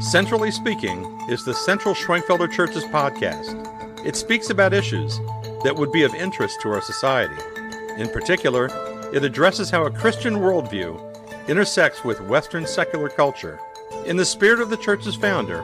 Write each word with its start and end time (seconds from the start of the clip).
Centrally 0.00 0.50
Speaking 0.50 1.04
is 1.28 1.44
the 1.44 1.52
Central 1.52 1.94
Schwenkfelder 1.94 2.50
Church's 2.50 2.84
podcast. 2.84 3.54
It 4.06 4.16
speaks 4.16 4.48
about 4.48 4.72
issues 4.72 5.18
that 5.62 5.76
would 5.76 5.92
be 5.92 6.04
of 6.04 6.14
interest 6.14 6.58
to 6.62 6.70
our 6.70 6.80
society. 6.80 7.36
In 7.98 8.08
particular, 8.08 8.70
it 9.12 9.24
addresses 9.24 9.68
how 9.68 9.84
a 9.84 9.90
Christian 9.90 10.36
worldview 10.36 11.48
intersects 11.48 12.02
with 12.02 12.18
Western 12.22 12.66
secular 12.66 13.10
culture. 13.10 13.60
In 14.06 14.16
the 14.16 14.24
spirit 14.24 14.60
of 14.60 14.70
the 14.70 14.78
church's 14.78 15.16
founder, 15.16 15.62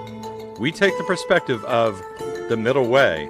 we 0.61 0.71
take 0.71 0.97
the 0.99 1.05
perspective 1.05 1.65
of 1.65 2.03
the 2.51 2.59
middle 2.59 2.87
way, 2.87 3.29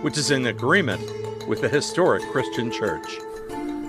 which 0.00 0.16
is 0.16 0.30
in 0.30 0.46
agreement 0.46 1.02
with 1.46 1.60
the 1.60 1.68
historic 1.68 2.22
Christian 2.32 2.72
church. 2.72 3.18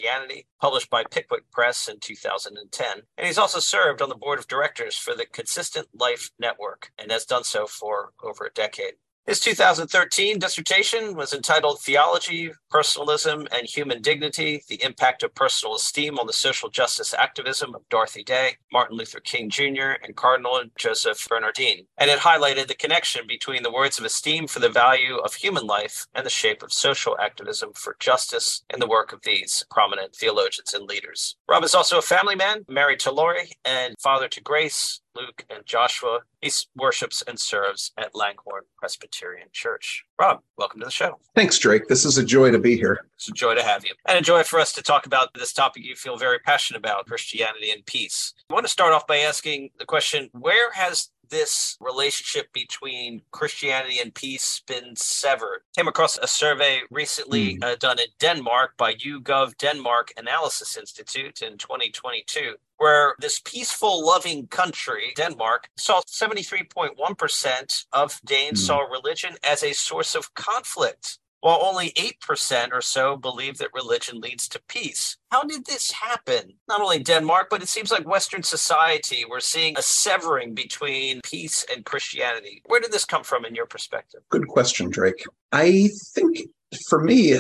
published 0.62 0.90
by 0.90 1.04
Pickwick 1.10 1.52
Press 1.52 1.88
in 1.88 2.00
2010. 2.00 3.04
And 3.18 3.28
he's 3.28 3.38
also 3.38 3.60
served 3.60 4.02
on 4.02 4.10
the 4.10 4.16
board 4.16 4.40
of 4.40 4.48
directors 4.48 4.98
for 4.98 5.16
the 5.16 5.26
Consistent 5.26 5.88
Life 5.94 6.32
Network 6.40 6.92
and 6.98 7.12
has 7.12 7.26
done 7.26 7.44
so 7.44 7.68
for 7.68 8.14
over 8.24 8.46
a 8.46 8.54
decade. 8.54 8.96
His 9.28 9.40
2013 9.40 10.38
dissertation 10.38 11.16
was 11.16 11.34
entitled 11.34 11.82
Theology, 11.82 12.52
Personalism, 12.70 13.48
and 13.52 13.66
Human 13.66 14.04
Dignity 14.04 14.64
The 14.70 14.84
Impact 14.84 15.24
of 15.24 15.34
Personal 15.34 15.74
Esteem 15.74 16.20
on 16.20 16.28
the 16.28 16.34
Social 16.34 16.70
Justice 16.70 17.12
Activism 17.12 17.74
of 17.74 17.82
Dorothy 17.90 18.24
Day, 18.24 18.58
Martin 18.72 18.98
Luther 18.98 19.20
King 19.20 19.50
Jr., 19.50 19.98
and 20.04 20.16
Cardinal 20.16 20.62
Joseph 20.78 21.26
Bernardin. 21.28 21.88
And 21.98 22.12
it 22.12 22.20
highlighted 22.20 22.68
the 22.68 22.76
connection 22.76 23.26
between 23.28 23.64
the 23.64 23.72
words 23.72 23.98
of 23.98 24.06
esteem 24.06 24.46
for 24.46 24.60
the 24.60 24.70
value 24.70 25.16
of 25.16 25.34
human 25.34 25.66
life 25.66 26.06
and 26.14 26.24
the 26.24 26.30
shape 26.30 26.62
of 26.62 26.72
social 26.72 27.18
activism 27.20 27.72
for 27.74 27.98
justice 28.00 28.64
in 28.72 28.80
the 28.80 28.88
work 28.88 29.12
of 29.12 29.24
these 29.24 29.66
prominent 29.72 30.16
theologians 30.16 30.76
and 30.76 30.88
leaders. 30.88 31.36
Rob 31.50 31.64
is 31.64 31.74
also 31.74 31.98
a 31.98 32.04
family 32.04 32.36
man, 32.36 32.64
married 32.70 33.00
to 33.00 33.12
Lori, 33.12 33.54
and 33.66 33.96
father 34.00 34.28
to 34.28 34.40
Grace, 34.40 35.02
Luke, 35.16 35.46
and 35.50 35.66
Joshua. 35.66 36.20
He 36.42 36.52
worships 36.76 37.24
and 37.28 37.40
serves 37.40 37.92
at 37.98 38.14
Langhorne 38.14 38.64
Presbyterian 38.78 39.48
Church. 39.52 40.06
Rob, 40.20 40.42
welcome 40.58 40.80
to 40.82 40.86
the 40.86 40.92
show. 40.92 41.18
Thanks, 41.34 41.58
Drake. 41.58 41.88
This 41.88 42.06
is 42.06 42.18
a 42.18 42.24
joy 42.24 42.52
to 42.52 42.60
be 42.60 42.76
here. 42.76 43.08
It's 43.16 43.30
a 43.30 43.32
joy 43.32 43.56
to 43.56 43.64
have 43.64 43.84
you. 43.84 43.94
And 44.08 44.18
a 44.18 44.22
joy 44.22 44.44
for 44.44 44.60
us 44.60 44.74
to 44.74 44.84
talk 44.84 45.06
about 45.06 45.34
this 45.34 45.54
topic 45.54 45.84
you 45.84 45.96
feel 45.96 46.18
very 46.18 46.40
passionate 46.40 46.80
about 46.80 47.08
Christianity 47.08 47.72
and 47.72 47.86
peace. 47.86 48.34
I 48.50 48.54
want 48.54 48.66
to 48.66 48.72
start 48.72 48.94
off 48.94 49.08
by 49.08 49.20
asking 49.20 49.70
the 49.80 49.86
question 49.86 50.30
where 50.34 50.72
has 50.74 51.10
this 51.30 51.78
relationship 51.80 52.52
between 52.54 53.22
Christianity 53.32 54.00
and 54.00 54.14
peace 54.14 54.62
been 54.68 54.96
severed. 54.96 55.62
Came 55.76 55.88
across 55.88 56.18
a 56.18 56.28
survey 56.28 56.82
recently 56.90 57.58
mm. 57.58 57.64
uh, 57.64 57.76
done 57.76 58.00
in 58.00 58.08
Denmark 58.20 58.78
by 58.78 58.94
YouGov 58.94 59.58
Denmark 59.58 60.14
Analysis 60.18 60.78
Institute 60.78 61.42
in 61.42 61.58
2022 61.58 62.56
where 62.78 63.16
this 63.20 63.40
peaceful, 63.40 64.06
loving 64.06 64.48
country, 64.48 65.14
Denmark, 65.16 65.70
saw 65.78 66.02
73.1% 66.02 67.86
of 67.94 68.20
Danes 68.26 68.62
mm. 68.62 68.68
saw 68.68 68.80
religion 68.80 69.36
as 69.48 69.64
a 69.64 69.74
source 69.74 70.14
of 70.14 70.34
conflict 70.34 71.20
while 71.46 71.60
only 71.62 71.92
8% 71.92 72.70
or 72.72 72.82
so 72.82 73.16
believe 73.16 73.60
that 73.60 73.70
religion 73.72 74.20
leads 74.20 74.48
to 74.48 74.60
peace. 74.68 75.16
How 75.30 75.44
did 75.44 75.68
this 75.68 75.92
happen? 75.92 76.54
Not 76.68 76.82
only 76.82 76.98
Denmark, 76.98 77.50
but 77.52 77.62
it 77.62 77.68
seems 77.68 77.92
like 77.92 78.08
Western 78.08 78.42
society, 78.42 79.26
we're 79.30 79.40
seeing 79.40 79.78
a 79.78 79.84
severing 79.84 80.56
between 80.56 81.22
peace 81.24 81.64
and 81.72 81.86
Christianity. 81.86 82.64
Where 82.66 82.80
did 82.80 82.92
this 82.92 83.06
come 83.06 83.24
from 83.24 83.46
in 83.46 83.54
your 83.54 83.68
perspective? 83.68 84.22
Good 84.32 84.48
question, 84.48 84.90
Drake. 84.90 85.24
I 85.52 85.90
think 86.16 86.50
for 86.90 87.04
me, 87.04 87.38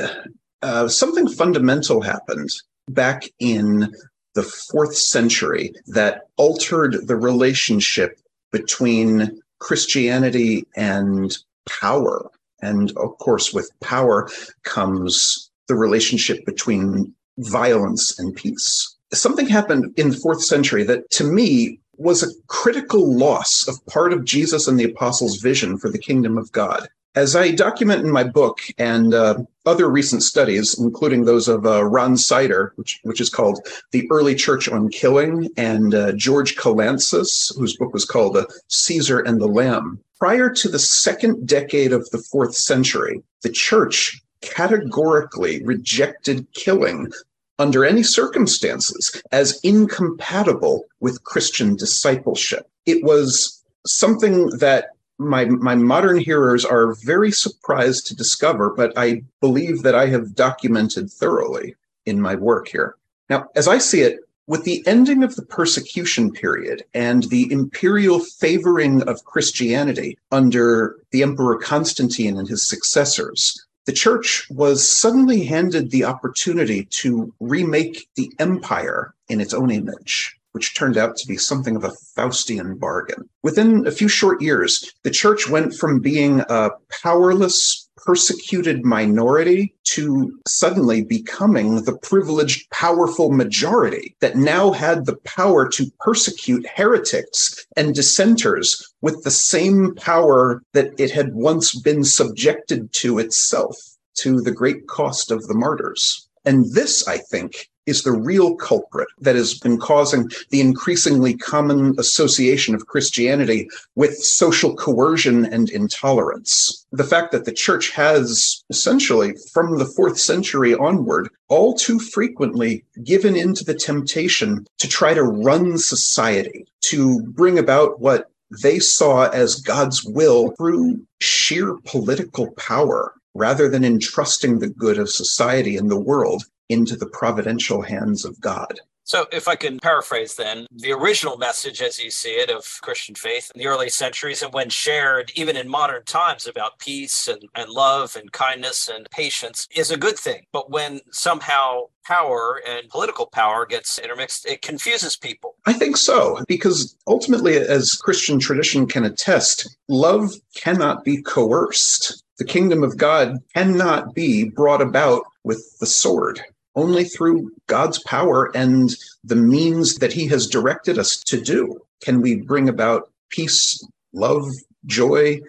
uh, 0.62 0.88
something 0.88 1.28
fundamental 1.28 2.02
happened 2.02 2.52
back 2.88 3.24
in 3.40 3.92
the 4.36 4.44
fourth 4.44 4.96
century 4.96 5.74
that 5.88 6.28
altered 6.38 7.08
the 7.08 7.16
relationship 7.16 8.20
between 8.52 9.42
Christianity 9.58 10.68
and 10.76 11.36
power. 11.68 12.30
And 12.66 12.92
of 12.98 13.18
course, 13.20 13.54
with 13.54 13.70
power 13.80 14.30
comes 14.64 15.52
the 15.68 15.76
relationship 15.76 16.46
between 16.46 17.14
violence 17.38 18.18
and 18.20 18.36
peace. 18.36 18.96
Something 19.14 19.48
happened 19.48 19.94
in 19.98 20.10
the 20.10 20.18
fourth 20.18 20.44
century 20.44 20.84
that 20.84 21.10
to 21.12 21.24
me 21.24 21.80
was 21.98 22.24
a 22.24 22.34
critical 22.48 23.16
loss 23.18 23.68
of 23.68 23.86
part 23.86 24.12
of 24.14 24.26
Jesus 24.26 24.68
and 24.68 24.80
the 24.80 24.84
apostles' 24.92 25.38
vision 25.38 25.78
for 25.78 25.90
the 25.90 26.00
kingdom 26.00 26.38
of 26.38 26.52
God. 26.52 26.88
As 27.16 27.34
I 27.34 27.52
document 27.52 28.04
in 28.04 28.12
my 28.12 28.26
book 28.26 28.60
and 28.78 29.14
uh, 29.14 29.38
other 29.66 29.90
recent 29.90 30.22
studies, 30.22 30.78
including 30.78 31.24
those 31.24 31.48
of 31.48 31.66
uh, 31.66 31.86
Ron 31.86 32.18
Sider, 32.18 32.74
which, 32.76 33.00
which 33.04 33.22
is 33.22 33.30
called 33.30 33.66
The 33.92 34.06
Early 34.12 34.36
Church 34.36 34.68
on 34.68 34.90
Killing, 34.90 35.50
and 35.56 35.94
uh, 35.94 36.12
George 36.12 36.58
Kalantzis, 36.58 37.58
whose 37.58 37.78
book 37.78 37.94
was 37.94 38.04
called 38.04 38.36
uh, 38.36 38.46
Caesar 38.68 39.22
and 39.22 39.40
the 39.40 39.48
Lamb, 39.48 40.02
Prior 40.20 40.50
to 40.50 40.70
the 40.70 40.80
second 40.80 41.48
decade 41.48 41.92
of 41.92 42.10
the 42.12 42.18
fourth 42.18 42.56
century, 42.56 43.22
the 43.44 43.50
church 43.50 44.22
categorically 44.42 45.64
rejected 45.64 46.48
killing 46.54 47.12
under 47.60 47.86
any 47.86 48.04
circumstances 48.04 49.22
as 49.32 49.60
incompatible 49.64 50.86
with 51.00 51.24
Christian 51.24 51.76
discipleship. 51.76 52.70
It 52.86 53.04
was 53.04 53.64
something 53.86 54.50
that 54.58 54.90
my, 55.18 55.46
my 55.46 55.76
modern 55.76 56.18
hearers 56.18 56.66
are 56.66 56.96
very 57.04 57.32
surprised 57.32 58.08
to 58.08 58.16
discover, 58.16 58.72
but 58.72 58.94
I 58.98 59.24
believe 59.40 59.84
that 59.84 59.96
I 59.96 60.08
have 60.08 60.36
documented 60.36 61.10
thoroughly 61.10 61.76
in 62.06 62.22
my 62.22 62.36
work 62.36 62.68
here. 62.68 62.96
Now, 63.30 63.48
as 63.56 63.68
I 63.68 63.78
see 63.78 64.02
it, 64.02 64.20
with 64.48 64.64
the 64.64 64.84
ending 64.86 65.24
of 65.24 65.36
the 65.36 65.46
persecution 65.46 66.32
period 66.32 66.84
and 66.94 67.24
the 67.24 67.52
imperial 67.52 68.20
favoring 68.20 69.02
of 69.04 69.26
Christianity 69.26 70.18
under 70.32 70.98
the 71.12 71.24
Emperor 71.24 71.58
Constantine 71.58 72.38
and 72.38 72.48
his 72.48 72.68
successors, 72.68 73.66
the 73.86 73.94
church 73.94 74.48
was 74.50 74.88
suddenly 74.88 75.44
handed 75.44 75.92
the 75.92 76.04
opportunity 76.04 76.86
to 76.86 77.34
remake 77.40 78.08
the 78.16 78.32
empire 78.40 79.14
in 79.30 79.42
its 79.42 79.54
own 79.54 79.72
image 79.72 80.36
which 80.56 80.74
turned 80.74 80.96
out 80.96 81.18
to 81.18 81.28
be 81.28 81.36
something 81.36 81.76
of 81.76 81.84
a 81.84 81.92
Faustian 82.16 82.80
bargain. 82.80 83.28
Within 83.44 83.86
a 83.86 83.92
few 83.92 84.08
short 84.08 84.42
years, 84.42 84.90
the 85.04 85.12
church 85.12 85.50
went 85.50 85.74
from 85.74 86.00
being 86.00 86.46
a 86.48 86.70
powerless 87.04 87.90
persecuted 87.98 88.86
minority 88.86 89.76
to 89.96 90.38
suddenly 90.46 91.06
becoming 91.06 91.84
the 91.84 91.98
privileged, 92.00 92.70
powerful 92.70 93.32
majority 93.32 94.14
that 94.20 94.36
now 94.36 94.72
had 94.72 95.06
the 95.06 95.16
power 95.24 95.70
to 95.70 95.90
persecute 96.02 96.68
heretics 96.76 97.66
and 97.78 97.96
dissenters 97.96 98.94
with 99.02 99.24
the 99.24 99.32
same 99.32 99.96
power 99.96 100.62
that 100.74 100.92
it 101.00 101.12
had 101.12 101.34
once 101.34 101.80
been 101.80 102.04
subjected 102.04 102.92
to 102.92 103.20
itself, 103.20 103.78
to 104.16 104.42
the 104.42 104.52
great 104.52 104.86
cost 104.88 105.32
of 105.32 105.48
the 105.48 105.56
martyrs. 105.56 106.28
And 106.44 106.74
this, 106.74 107.08
I 107.08 107.18
think, 107.18 107.70
is 107.86 108.04
the 108.04 108.12
real 108.12 108.56
culprit 108.56 109.08
that 109.20 109.36
has 109.36 109.54
been 109.54 109.78
causing 109.78 110.30
the 110.50 110.62
increasingly 110.62 111.36
common 111.36 111.96
association 112.00 112.74
of 112.74 112.88
Christianity 112.88 113.70
with 113.96 114.16
social 114.18 114.76
coercion 114.76 115.46
and 115.46 115.70
intolerance. 115.70 116.86
The 116.92 117.04
fact 117.04 117.32
that 117.32 117.46
the 117.46 117.52
church 117.52 117.92
has 117.92 118.64
essentially, 118.70 119.36
from 119.54 119.78
the 119.78 119.86
fourth 119.86 120.18
century 120.18 120.74
onward, 120.74 121.30
all 121.48 121.76
too 121.76 122.00
frequently 122.00 122.84
given 123.04 123.36
into 123.36 123.64
the 123.64 123.76
temptation 123.76 124.66
to 124.80 124.88
try 124.88 125.14
to 125.14 125.24
run 125.24 125.78
society, 125.78 126.66
to 126.82 127.22
bring 127.24 127.60
about 127.60 128.00
what 128.00 128.30
they 128.62 128.80
saw 128.80 129.30
as 129.30 129.62
God's 129.62 130.04
will 130.04 130.52
through 130.52 131.02
sheer 131.20 131.78
political 131.86 132.52
power 132.52 133.14
rather 133.34 133.68
than 133.68 133.84
entrusting 133.84 134.60
the 134.60 134.70
good 134.70 134.98
of 134.98 135.10
society 135.10 135.76
and 135.78 135.92
the 135.92 136.00
world 136.00 136.44
into 136.70 136.96
the 136.96 137.08
providential 137.08 137.82
hands 137.82 138.26
of 138.26 138.40
God. 138.42 138.80
So, 139.08 139.28
if 139.32 139.48
I 139.48 139.56
can 139.56 139.80
paraphrase 139.80 140.34
then, 140.34 140.66
the 140.72 140.92
original 140.92 141.38
message, 141.38 141.80
as 141.80 142.04
you 142.04 142.10
see 142.10 142.32
it, 142.32 142.50
of 142.50 142.66
Christian 142.82 143.14
faith 143.14 143.52
in 143.54 143.60
the 143.60 143.68
early 143.68 143.88
centuries 143.88 144.42
and 144.42 144.52
when 144.52 144.70
shared 144.70 145.32
even 145.36 145.56
in 145.56 145.70
modern 145.70 146.04
times 146.06 146.48
about 146.48 146.80
peace 146.80 147.28
and, 147.28 147.44
and 147.54 147.70
love 147.70 148.16
and 148.16 148.32
kindness 148.32 148.88
and 148.88 149.08
patience 149.12 149.68
is 149.76 149.92
a 149.92 149.98
good 149.98 150.18
thing. 150.18 150.46
But 150.52 150.72
when 150.72 151.02
somehow 151.12 151.90
power 152.04 152.60
and 152.68 152.90
political 152.90 153.28
power 153.28 153.68
gets 153.68 154.00
intermixed, 154.00 154.48
it 154.48 154.64
confuses 154.64 155.16
people. 155.16 155.54
I 155.68 155.74
think 155.74 155.98
so, 155.98 156.40
because 156.48 156.98
ultimately, 157.06 157.58
as 157.58 157.94
Christian 157.94 158.40
tradition 158.40 158.88
can 158.88 159.06
attest, 159.06 159.78
love 159.88 160.34
cannot 160.56 161.04
be 161.04 161.22
coerced. 161.22 162.24
The 162.40 162.46
kingdom 162.46 162.84
of 162.84 162.98
God 162.98 163.38
cannot 163.54 164.16
be 164.16 164.50
brought 164.50 164.82
about 164.82 165.26
with 165.44 165.78
the 165.80 165.86
sword 165.86 166.42
only 166.76 167.06
through 167.06 167.52
God's 167.68 168.02
power 168.04 168.52
and 168.56 168.96
the 169.24 169.36
means 169.36 169.96
that 169.96 170.14
He 170.14 170.28
has 170.28 170.48
directed 170.48 170.98
us 170.98 171.18
to 171.24 171.40
do 171.40 171.80
can 172.04 172.22
we 172.22 172.36
bring 172.36 172.70
about 172.70 173.10
peace, 173.30 173.86
love, 174.14 174.46
joy, 174.86 175.40